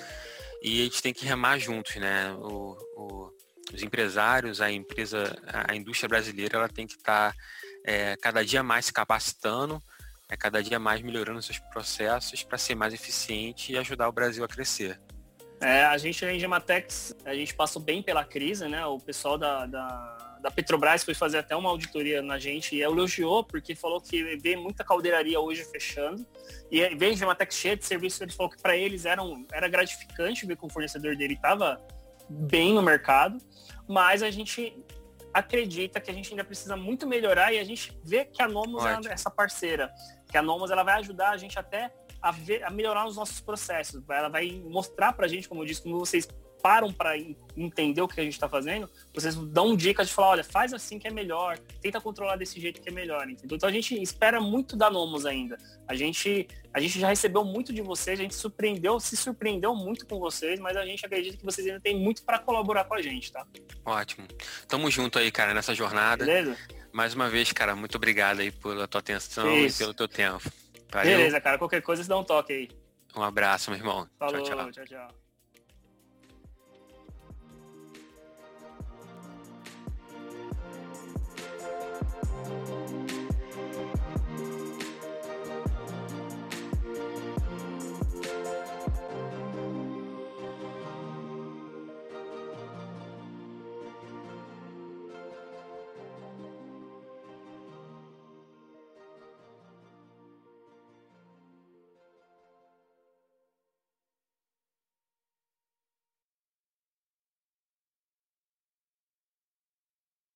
e 0.62 0.81
a 0.81 0.85
gente 0.85 1.03
tem 1.03 1.12
que 1.12 1.25
remar 1.25 1.59
juntos, 1.59 1.97
né? 1.97 2.33
O, 2.35 2.77
o, 2.97 3.33
os 3.73 3.83
empresários, 3.83 4.61
a 4.61 4.71
empresa, 4.71 5.37
a 5.68 5.75
indústria 5.75 6.09
brasileira, 6.09 6.59
ela 6.59 6.68
tem 6.68 6.87
que 6.87 6.94
estar 6.94 7.33
tá, 7.33 7.38
é, 7.85 8.16
cada 8.16 8.44
dia 8.44 8.62
mais 8.62 8.87
se 8.87 8.92
capacitando, 8.92 9.83
é 10.29 10.37
cada 10.37 10.62
dia 10.62 10.79
mais 10.79 11.01
melhorando 11.01 11.42
seus 11.42 11.59
processos 11.59 12.42
para 12.42 12.59
ser 12.59 12.75
mais 12.75 12.92
eficiente 12.92 13.73
e 13.73 13.79
ajudar 13.79 14.09
o 14.09 14.12
Brasil 14.12 14.44
a 14.44 14.49
crescer. 14.49 15.01
É, 15.61 15.85
a 15.85 15.99
gente 15.99 16.25
na 16.25 16.33
Engematex, 16.33 17.14
a 17.25 17.35
gente 17.35 17.55
passou 17.55 17.83
bem 17.83 18.03
pela 18.03 18.25
crise, 18.25 18.68
né? 18.68 18.85
O 18.87 18.99
pessoal 18.99 19.37
da, 19.37 19.66
da, 19.66 20.28
da, 20.40 20.51
Petrobras 20.51 21.05
foi 21.05 21.14
fazer 21.14 21.38
até 21.38 21.55
uma 21.55 21.68
auditoria 21.68 22.22
na 22.22 22.38
gente 22.38 22.74
e 22.77 22.83
elogiou, 22.83 23.44
porque 23.44 23.74
falou 23.74 24.01
que 24.01 24.37
vê 24.37 24.57
muita 24.57 24.85
caldeiraria 24.85 25.40
hoje 25.40 25.64
fechando. 25.64 26.27
E 26.70 26.87
vem 26.94 27.11
a 27.11 27.12
Engematex 27.12 27.55
cheia 27.55 27.77
de 27.77 27.85
serviço, 27.85 28.22
ele 28.22 28.33
falou 28.33 28.51
que 28.51 28.61
para 28.61 28.77
eles 28.77 29.05
era, 29.05 29.22
um, 29.22 29.46
era 29.53 29.68
gratificante 29.68 30.46
ver 30.46 30.57
que 30.57 30.66
o 30.66 30.68
fornecedor 30.68 31.16
dele 31.16 31.35
estava 31.35 31.81
bem 32.29 32.74
no 32.74 32.83
mercado, 32.83 33.38
mas 33.88 34.22
a 34.22 34.31
gente 34.31 34.85
acredita 35.33 36.01
que 36.01 36.11
a 36.11 36.14
gente 36.14 36.31
ainda 36.31 36.44
precisa 36.44 36.77
muito 36.77 37.07
melhorar 37.07 37.53
e 37.53 37.59
a 37.59 37.64
gente 37.64 37.96
vê 38.05 38.24
que 38.24 38.42
a 38.42 38.48
Nomos 38.48 38.85
é 38.85 38.98
essa 39.12 39.31
parceira 39.31 39.92
que 40.31 40.37
a 40.37 40.42
Nomos 40.42 40.70
ela 40.70 40.83
vai 40.83 40.94
ajudar 40.98 41.31
a 41.31 41.37
gente 41.37 41.59
até 41.59 41.90
a, 42.20 42.31
ver, 42.31 42.62
a 42.64 42.70
melhorar 42.70 43.07
os 43.07 43.16
nossos 43.16 43.40
processos. 43.40 44.03
Ela 44.09 44.29
vai 44.29 44.62
mostrar 44.64 45.12
para 45.12 45.27
a 45.27 45.29
gente, 45.29 45.48
como 45.48 45.62
eu 45.62 45.66
disse, 45.66 45.83
como 45.83 45.98
vocês 45.98 46.29
param 46.62 46.92
para 46.92 47.16
entender 47.57 48.01
o 48.01 48.09
que 48.09 48.21
a 48.21 48.25
gente 48.25 48.35
está 48.35 48.49
fazendo, 48.49 48.88
vocês 49.14 49.35
dão 49.35 49.77
dicas 49.77 50.09
de 50.09 50.14
falar, 50.14 50.29
olha, 50.29 50.44
faz 50.44 50.73
assim 50.73 50.99
que 50.99 51.09
é 51.09 51.11
melhor, 51.11 51.59
tenta 51.81 52.01
controlar 52.01 52.37
desse 52.37 52.61
jeito 52.61 52.81
que 52.81 52.88
é 52.88 52.92
melhor, 52.92 53.29
entendeu? 53.29 53.57
Então 53.57 53.68
a 53.68 53.73
gente 53.73 54.01
espera 54.01 54.40
muito 54.40 54.77
da 54.77 54.90
Nomos 54.90 55.27
ainda. 55.27 55.59
A 55.87 55.94
gente, 55.94 56.47
a 56.73 56.81
gente 56.81 57.01
já 57.01 57.09
recebeu 57.09 57.44
muito 57.44 57.73
de 57.73 57.83
vocês, 57.83 58.18
a 58.18 58.23
gente 58.23 58.35
surpreendeu, 58.35 59.01
se 59.01 59.16
surpreendeu 59.16 59.75
muito 59.75 60.07
com 60.07 60.18
vocês, 60.18 60.61
mas 60.61 60.77
a 60.77 60.85
gente 60.85 61.05
acredita 61.05 61.37
que 61.37 61.44
vocês 61.44 61.66
ainda 61.66 61.81
têm 61.81 61.97
muito 61.97 62.23
para 62.23 62.38
colaborar 62.38 62.85
com 62.85 62.94
a 62.94 63.03
gente, 63.03 63.33
tá? 63.33 63.47
Ótimo. 63.85 64.27
Tamo 64.66 64.90
junto 64.90 65.18
aí, 65.18 65.31
cara, 65.31 65.55
nessa 65.55 65.75
jornada. 65.75 66.25
Beleza? 66.25 66.57
Mais 66.92 67.14
uma 67.14 67.29
vez, 67.29 67.53
cara, 67.53 67.77
muito 67.77 67.97
obrigado 67.97 68.40
aí 68.40 68.51
pela 68.51 68.88
tua 68.88 69.01
atenção 69.01 69.57
Isso. 69.57 69.77
e 69.77 69.79
pelo 69.79 69.94
teu 69.94 70.09
tempo. 70.09 70.51
Valeu. 70.90 71.18
Beleza, 71.18 71.40
cara. 71.40 71.59
Qualquer 71.59 71.83
coisa, 71.83 72.03
você 72.03 72.09
dá 72.09 72.18
um 72.18 72.25
toque 72.25 72.53
aí. 72.53 72.68
Um 73.14 73.23
abraço, 73.23 73.71
meu 73.71 73.79
irmão. 73.79 74.09
Falou, 74.18 74.42
tchau, 74.42 74.57
tchau. 74.57 74.73
tchau, 74.73 74.85
tchau. 74.87 75.28